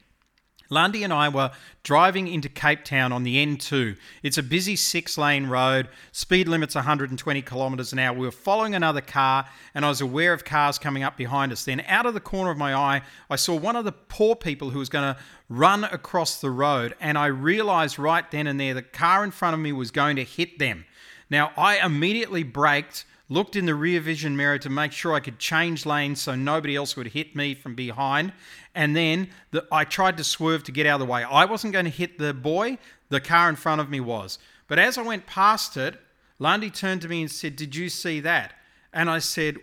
Lundy 0.68 1.02
and 1.04 1.12
I 1.12 1.28
were 1.28 1.52
driving 1.82 2.28
into 2.28 2.48
Cape 2.48 2.84
Town 2.84 3.12
on 3.12 3.22
the 3.22 3.44
N2. 3.44 3.96
It's 4.22 4.38
a 4.38 4.42
busy 4.42 4.76
six 4.76 5.16
lane 5.16 5.46
road, 5.46 5.88
speed 6.12 6.48
limit's 6.48 6.74
120 6.74 7.42
kilometres 7.42 7.92
an 7.92 7.98
hour. 7.98 8.16
We 8.16 8.26
were 8.26 8.32
following 8.32 8.74
another 8.74 9.00
car, 9.00 9.46
and 9.74 9.84
I 9.84 9.88
was 9.88 10.00
aware 10.00 10.32
of 10.32 10.44
cars 10.44 10.78
coming 10.78 11.02
up 11.02 11.16
behind 11.16 11.52
us. 11.52 11.64
Then, 11.64 11.82
out 11.86 12.06
of 12.06 12.14
the 12.14 12.20
corner 12.20 12.50
of 12.50 12.58
my 12.58 12.74
eye, 12.74 13.02
I 13.30 13.36
saw 13.36 13.54
one 13.54 13.76
of 13.76 13.84
the 13.84 13.92
poor 13.92 14.34
people 14.34 14.70
who 14.70 14.78
was 14.80 14.88
going 14.88 15.14
to 15.14 15.20
run 15.48 15.84
across 15.84 16.40
the 16.40 16.50
road, 16.50 16.94
and 17.00 17.16
I 17.16 17.26
realised 17.26 17.98
right 17.98 18.28
then 18.30 18.46
and 18.46 18.58
there 18.58 18.74
the 18.74 18.82
car 18.82 19.22
in 19.22 19.30
front 19.30 19.54
of 19.54 19.60
me 19.60 19.72
was 19.72 19.90
going 19.90 20.16
to 20.16 20.24
hit 20.24 20.58
them. 20.58 20.84
Now, 21.30 21.52
I 21.56 21.78
immediately 21.78 22.42
braked 22.42 23.04
looked 23.28 23.56
in 23.56 23.66
the 23.66 23.74
rear 23.74 24.00
vision 24.00 24.36
mirror 24.36 24.58
to 24.58 24.70
make 24.70 24.92
sure 24.92 25.14
I 25.14 25.20
could 25.20 25.38
change 25.38 25.84
lanes 25.84 26.22
so 26.22 26.34
nobody 26.34 26.76
else 26.76 26.96
would 26.96 27.08
hit 27.08 27.34
me 27.34 27.54
from 27.54 27.74
behind. 27.74 28.32
And 28.74 28.94
then 28.94 29.30
the, 29.50 29.66
I 29.72 29.84
tried 29.84 30.16
to 30.18 30.24
swerve 30.24 30.62
to 30.64 30.72
get 30.72 30.86
out 30.86 31.00
of 31.00 31.06
the 31.06 31.12
way. 31.12 31.24
I 31.24 31.44
wasn't 31.44 31.72
going 31.72 31.86
to 31.86 31.90
hit 31.90 32.18
the 32.18 32.32
boy, 32.32 32.78
the 33.08 33.20
car 33.20 33.48
in 33.48 33.56
front 33.56 33.80
of 33.80 33.90
me 33.90 34.00
was. 34.00 34.38
But 34.68 34.78
as 34.78 34.98
I 34.98 35.02
went 35.02 35.26
past 35.26 35.76
it, 35.76 35.96
Lundy 36.38 36.70
turned 36.70 37.02
to 37.02 37.08
me 37.08 37.22
and 37.22 37.30
said, 37.30 37.56
Did 37.56 37.74
you 37.74 37.88
see 37.88 38.20
that? 38.20 38.52
And 38.92 39.10
I 39.10 39.18
said, 39.18 39.56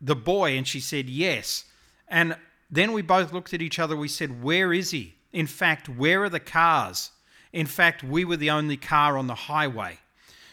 The 0.00 0.16
boy. 0.16 0.56
And 0.56 0.66
she 0.66 0.80
said, 0.80 1.08
Yes. 1.08 1.64
And 2.08 2.36
then 2.70 2.92
we 2.92 3.02
both 3.02 3.32
looked 3.32 3.52
at 3.54 3.62
each 3.62 3.78
other. 3.78 3.96
We 3.96 4.08
said, 4.08 4.42
Where 4.42 4.72
is 4.72 4.90
he? 4.90 5.14
In 5.32 5.46
fact, 5.46 5.88
where 5.88 6.24
are 6.24 6.30
the 6.30 6.40
cars? 6.40 7.10
In 7.52 7.66
fact, 7.66 8.02
we 8.02 8.24
were 8.24 8.36
the 8.36 8.50
only 8.50 8.76
car 8.76 9.18
on 9.18 9.26
the 9.26 9.34
highway. 9.34 9.98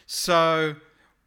So 0.06 0.76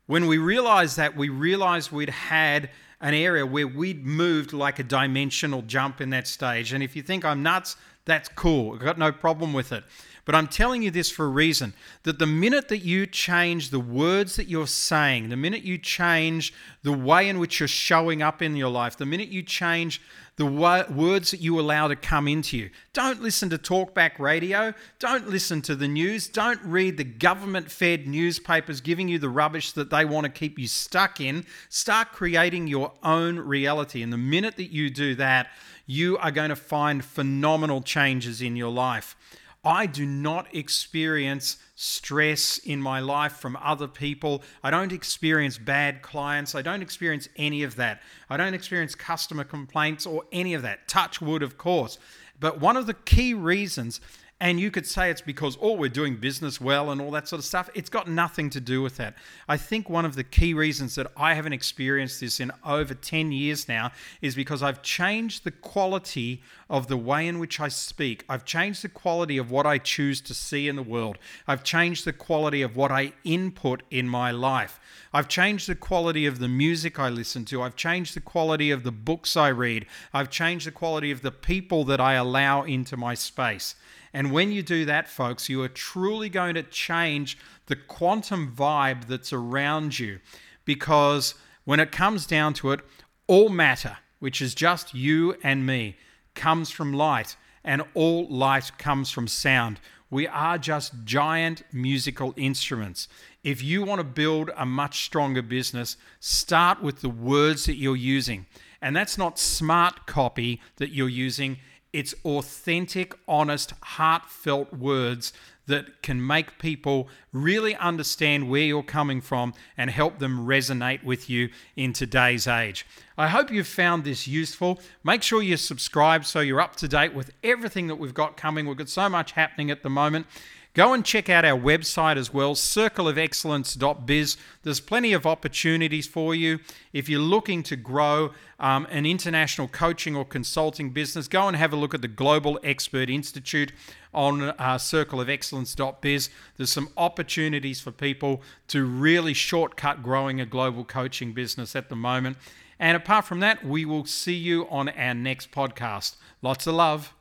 when 0.08 0.26
we 0.26 0.38
realized 0.38 0.96
that, 0.96 1.16
we 1.16 1.28
realized 1.28 1.92
we'd 1.92 2.08
had 2.08 2.70
an 3.00 3.12
area 3.12 3.46
where 3.46 3.68
we'd 3.68 4.04
moved 4.04 4.54
like 4.54 4.78
a 4.78 4.82
dimensional 4.82 5.60
jump 5.62 6.00
in 6.00 6.10
that 6.10 6.26
stage. 6.26 6.72
And 6.72 6.82
if 6.82 6.96
you 6.96 7.02
think 7.02 7.26
I'm 7.26 7.42
nuts, 7.42 7.76
that's 8.06 8.28
cool. 8.30 8.74
I've 8.74 8.80
got 8.80 8.98
no 8.98 9.12
problem 9.12 9.52
with 9.52 9.70
it. 9.70 9.84
But 10.28 10.34
I'm 10.34 10.46
telling 10.46 10.82
you 10.82 10.90
this 10.90 11.10
for 11.10 11.24
a 11.24 11.30
reason 11.30 11.72
that 12.02 12.18
the 12.18 12.26
minute 12.26 12.68
that 12.68 12.84
you 12.84 13.06
change 13.06 13.70
the 13.70 13.80
words 13.80 14.36
that 14.36 14.46
you're 14.46 14.66
saying, 14.66 15.30
the 15.30 15.38
minute 15.38 15.62
you 15.62 15.78
change 15.78 16.52
the 16.82 16.92
way 16.92 17.30
in 17.30 17.38
which 17.38 17.58
you're 17.58 17.66
showing 17.66 18.20
up 18.20 18.42
in 18.42 18.54
your 18.54 18.68
life, 18.68 18.98
the 18.98 19.06
minute 19.06 19.30
you 19.30 19.42
change 19.42 20.02
the 20.36 20.44
words 20.44 21.30
that 21.30 21.40
you 21.40 21.58
allow 21.58 21.88
to 21.88 21.96
come 21.96 22.28
into 22.28 22.58
you. 22.58 22.68
Don't 22.92 23.22
listen 23.22 23.48
to 23.48 23.56
talkback 23.56 24.18
radio. 24.18 24.74
Don't 24.98 25.30
listen 25.30 25.62
to 25.62 25.74
the 25.74 25.88
news. 25.88 26.28
Don't 26.28 26.60
read 26.62 26.98
the 26.98 27.04
government 27.04 27.70
fed 27.70 28.06
newspapers 28.06 28.82
giving 28.82 29.08
you 29.08 29.18
the 29.18 29.30
rubbish 29.30 29.72
that 29.72 29.88
they 29.88 30.04
want 30.04 30.26
to 30.26 30.30
keep 30.30 30.58
you 30.58 30.68
stuck 30.68 31.22
in. 31.22 31.46
Start 31.70 32.12
creating 32.12 32.66
your 32.66 32.92
own 33.02 33.38
reality. 33.38 34.02
And 34.02 34.12
the 34.12 34.18
minute 34.18 34.56
that 34.56 34.70
you 34.70 34.90
do 34.90 35.14
that, 35.14 35.48
you 35.86 36.18
are 36.18 36.30
going 36.30 36.50
to 36.50 36.56
find 36.56 37.02
phenomenal 37.02 37.80
changes 37.80 38.42
in 38.42 38.56
your 38.56 38.70
life. 38.70 39.16
I 39.64 39.86
do 39.86 40.06
not 40.06 40.54
experience 40.54 41.56
stress 41.74 42.58
in 42.58 42.80
my 42.80 43.00
life 43.00 43.32
from 43.32 43.58
other 43.60 43.88
people. 43.88 44.42
I 44.62 44.70
don't 44.70 44.92
experience 44.92 45.58
bad 45.58 46.00
clients. 46.00 46.54
I 46.54 46.62
don't 46.62 46.82
experience 46.82 47.28
any 47.36 47.64
of 47.64 47.76
that. 47.76 48.00
I 48.30 48.36
don't 48.36 48.54
experience 48.54 48.94
customer 48.94 49.44
complaints 49.44 50.06
or 50.06 50.24
any 50.32 50.54
of 50.54 50.62
that. 50.62 50.86
Touch 50.86 51.20
wood, 51.20 51.42
of 51.42 51.58
course. 51.58 51.98
But 52.40 52.60
one 52.60 52.76
of 52.76 52.86
the 52.86 52.94
key 52.94 53.34
reasons 53.34 54.00
and 54.40 54.60
you 54.60 54.70
could 54.70 54.86
say 54.86 55.10
it's 55.10 55.20
because, 55.20 55.58
oh, 55.60 55.72
we're 55.72 55.88
doing 55.88 56.14
business 56.14 56.60
well 56.60 56.90
and 56.90 57.00
all 57.00 57.10
that 57.10 57.26
sort 57.26 57.40
of 57.40 57.44
stuff. 57.44 57.68
It's 57.74 57.90
got 57.90 58.06
nothing 58.06 58.50
to 58.50 58.60
do 58.60 58.82
with 58.82 58.96
that. 58.98 59.16
I 59.48 59.56
think 59.56 59.90
one 59.90 60.04
of 60.04 60.14
the 60.14 60.22
key 60.22 60.54
reasons 60.54 60.94
that 60.94 61.08
I 61.16 61.34
haven't 61.34 61.54
experienced 61.54 62.20
this 62.20 62.38
in 62.38 62.52
over 62.64 62.94
10 62.94 63.32
years 63.32 63.66
now 63.66 63.90
is 64.22 64.36
because 64.36 64.62
I've 64.62 64.80
changed 64.80 65.42
the 65.42 65.50
quality 65.50 66.40
of 66.70 66.86
the 66.86 66.96
way 66.96 67.26
in 67.26 67.40
which 67.40 67.58
I 67.58 67.66
speak. 67.66 68.24
I've 68.28 68.44
changed 68.44 68.84
the 68.84 68.88
quality 68.88 69.38
of 69.38 69.50
what 69.50 69.66
I 69.66 69.78
choose 69.78 70.20
to 70.20 70.34
see 70.34 70.68
in 70.68 70.76
the 70.76 70.84
world. 70.84 71.18
I've 71.48 71.64
changed 71.64 72.04
the 72.04 72.12
quality 72.12 72.62
of 72.62 72.76
what 72.76 72.92
I 72.92 73.14
input 73.24 73.82
in 73.90 74.08
my 74.08 74.30
life. 74.30 74.78
I've 75.12 75.26
changed 75.26 75.68
the 75.68 75.74
quality 75.74 76.26
of 76.26 76.38
the 76.38 76.48
music 76.48 77.00
I 77.00 77.08
listen 77.08 77.44
to. 77.46 77.62
I've 77.62 77.74
changed 77.74 78.14
the 78.14 78.20
quality 78.20 78.70
of 78.70 78.84
the 78.84 78.92
books 78.92 79.36
I 79.36 79.48
read. 79.48 79.86
I've 80.12 80.30
changed 80.30 80.66
the 80.66 80.72
quality 80.72 81.10
of 81.10 81.22
the 81.22 81.32
people 81.32 81.82
that 81.84 82.00
I 82.00 82.14
allow 82.14 82.62
into 82.62 82.96
my 82.96 83.14
space. 83.14 83.74
And 84.12 84.32
when 84.32 84.52
you 84.52 84.62
do 84.62 84.84
that, 84.86 85.08
folks, 85.08 85.48
you 85.48 85.62
are 85.62 85.68
truly 85.68 86.28
going 86.28 86.54
to 86.54 86.62
change 86.62 87.38
the 87.66 87.76
quantum 87.76 88.54
vibe 88.56 89.06
that's 89.06 89.32
around 89.32 89.98
you. 89.98 90.20
Because 90.64 91.34
when 91.64 91.80
it 91.80 91.92
comes 91.92 92.26
down 92.26 92.54
to 92.54 92.72
it, 92.72 92.80
all 93.26 93.48
matter, 93.48 93.98
which 94.18 94.40
is 94.40 94.54
just 94.54 94.94
you 94.94 95.36
and 95.42 95.66
me, 95.66 95.96
comes 96.34 96.70
from 96.70 96.92
light, 96.92 97.36
and 97.64 97.82
all 97.94 98.26
light 98.28 98.72
comes 98.78 99.10
from 99.10 99.28
sound. 99.28 99.80
We 100.10 100.26
are 100.26 100.56
just 100.56 101.04
giant 101.04 101.62
musical 101.70 102.32
instruments. 102.36 103.08
If 103.44 103.62
you 103.62 103.82
want 103.82 103.98
to 103.98 104.04
build 104.04 104.50
a 104.56 104.64
much 104.64 105.04
stronger 105.04 105.42
business, 105.42 105.98
start 106.20 106.82
with 106.82 107.02
the 107.02 107.10
words 107.10 107.66
that 107.66 107.76
you're 107.76 107.96
using. 107.96 108.46
And 108.80 108.96
that's 108.96 109.18
not 109.18 109.38
smart 109.38 110.06
copy 110.06 110.62
that 110.76 110.94
you're 110.94 111.08
using, 111.08 111.58
it's 111.92 112.14
authentic, 112.24 113.14
honest, 113.26 113.72
heartfelt 113.82 114.72
words 114.72 115.32
that 115.66 116.02
can 116.02 116.26
make 116.26 116.58
people 116.58 117.08
really 117.32 117.76
understand 117.76 118.48
where 118.48 118.62
you're 118.62 118.82
coming 118.82 119.20
from 119.20 119.52
and 119.76 119.90
help 119.90 120.18
them 120.18 120.46
resonate 120.46 121.04
with 121.04 121.28
you 121.28 121.50
in 121.76 121.92
today's 121.92 122.46
age. 122.46 122.86
I 123.16 123.28
hope 123.28 123.50
you've 123.50 123.68
found 123.68 124.04
this 124.04 124.26
useful. 124.26 124.80
Make 125.04 125.22
sure 125.22 125.42
you 125.42 125.56
subscribe 125.56 126.24
so 126.24 126.40
you're 126.40 126.60
up 126.60 126.76
to 126.76 126.88
date 126.88 127.14
with 127.14 127.30
everything 127.44 127.86
that 127.88 127.96
we've 127.96 128.14
got 128.14 128.36
coming. 128.36 128.66
We've 128.66 128.76
got 128.76 128.88
so 128.88 129.08
much 129.08 129.32
happening 129.32 129.70
at 129.70 129.82
the 129.82 129.90
moment. 129.90 130.26
Go 130.74 130.92
and 130.92 131.04
check 131.04 131.28
out 131.28 131.44
our 131.44 131.58
website 131.58 132.16
as 132.16 132.32
well, 132.32 132.54
circleofexcellence.biz. 132.54 134.36
There's 134.62 134.80
plenty 134.80 135.12
of 135.12 135.26
opportunities 135.26 136.06
for 136.06 136.34
you. 136.34 136.60
If 136.92 137.08
you're 137.08 137.20
looking 137.20 137.62
to 137.64 137.76
grow 137.76 138.32
um, 138.60 138.86
an 138.90 139.04
international 139.04 139.66
coaching 139.68 140.14
or 140.14 140.24
consulting 140.24 140.90
business, 140.90 141.26
go 141.26 141.48
and 141.48 141.56
have 141.56 141.72
a 141.72 141.76
look 141.76 141.94
at 141.94 142.02
the 142.02 142.08
Global 142.08 142.60
Expert 142.62 143.10
Institute 143.10 143.72
on 144.14 144.42
uh, 144.42 144.54
circleofexcellence.biz. 144.58 146.30
There's 146.56 146.72
some 146.72 146.90
opportunities 146.96 147.80
for 147.80 147.90
people 147.90 148.42
to 148.68 148.84
really 148.84 149.34
shortcut 149.34 150.02
growing 150.02 150.40
a 150.40 150.46
global 150.46 150.84
coaching 150.84 151.32
business 151.32 151.74
at 151.74 151.88
the 151.88 151.96
moment. 151.96 152.36
And 152.78 152.96
apart 152.96 153.24
from 153.24 153.40
that, 153.40 153.64
we 153.64 153.84
will 153.84 154.04
see 154.04 154.36
you 154.36 154.68
on 154.68 154.88
our 154.90 155.14
next 155.14 155.50
podcast. 155.50 156.16
Lots 156.40 156.66
of 156.66 156.74
love. 156.74 157.14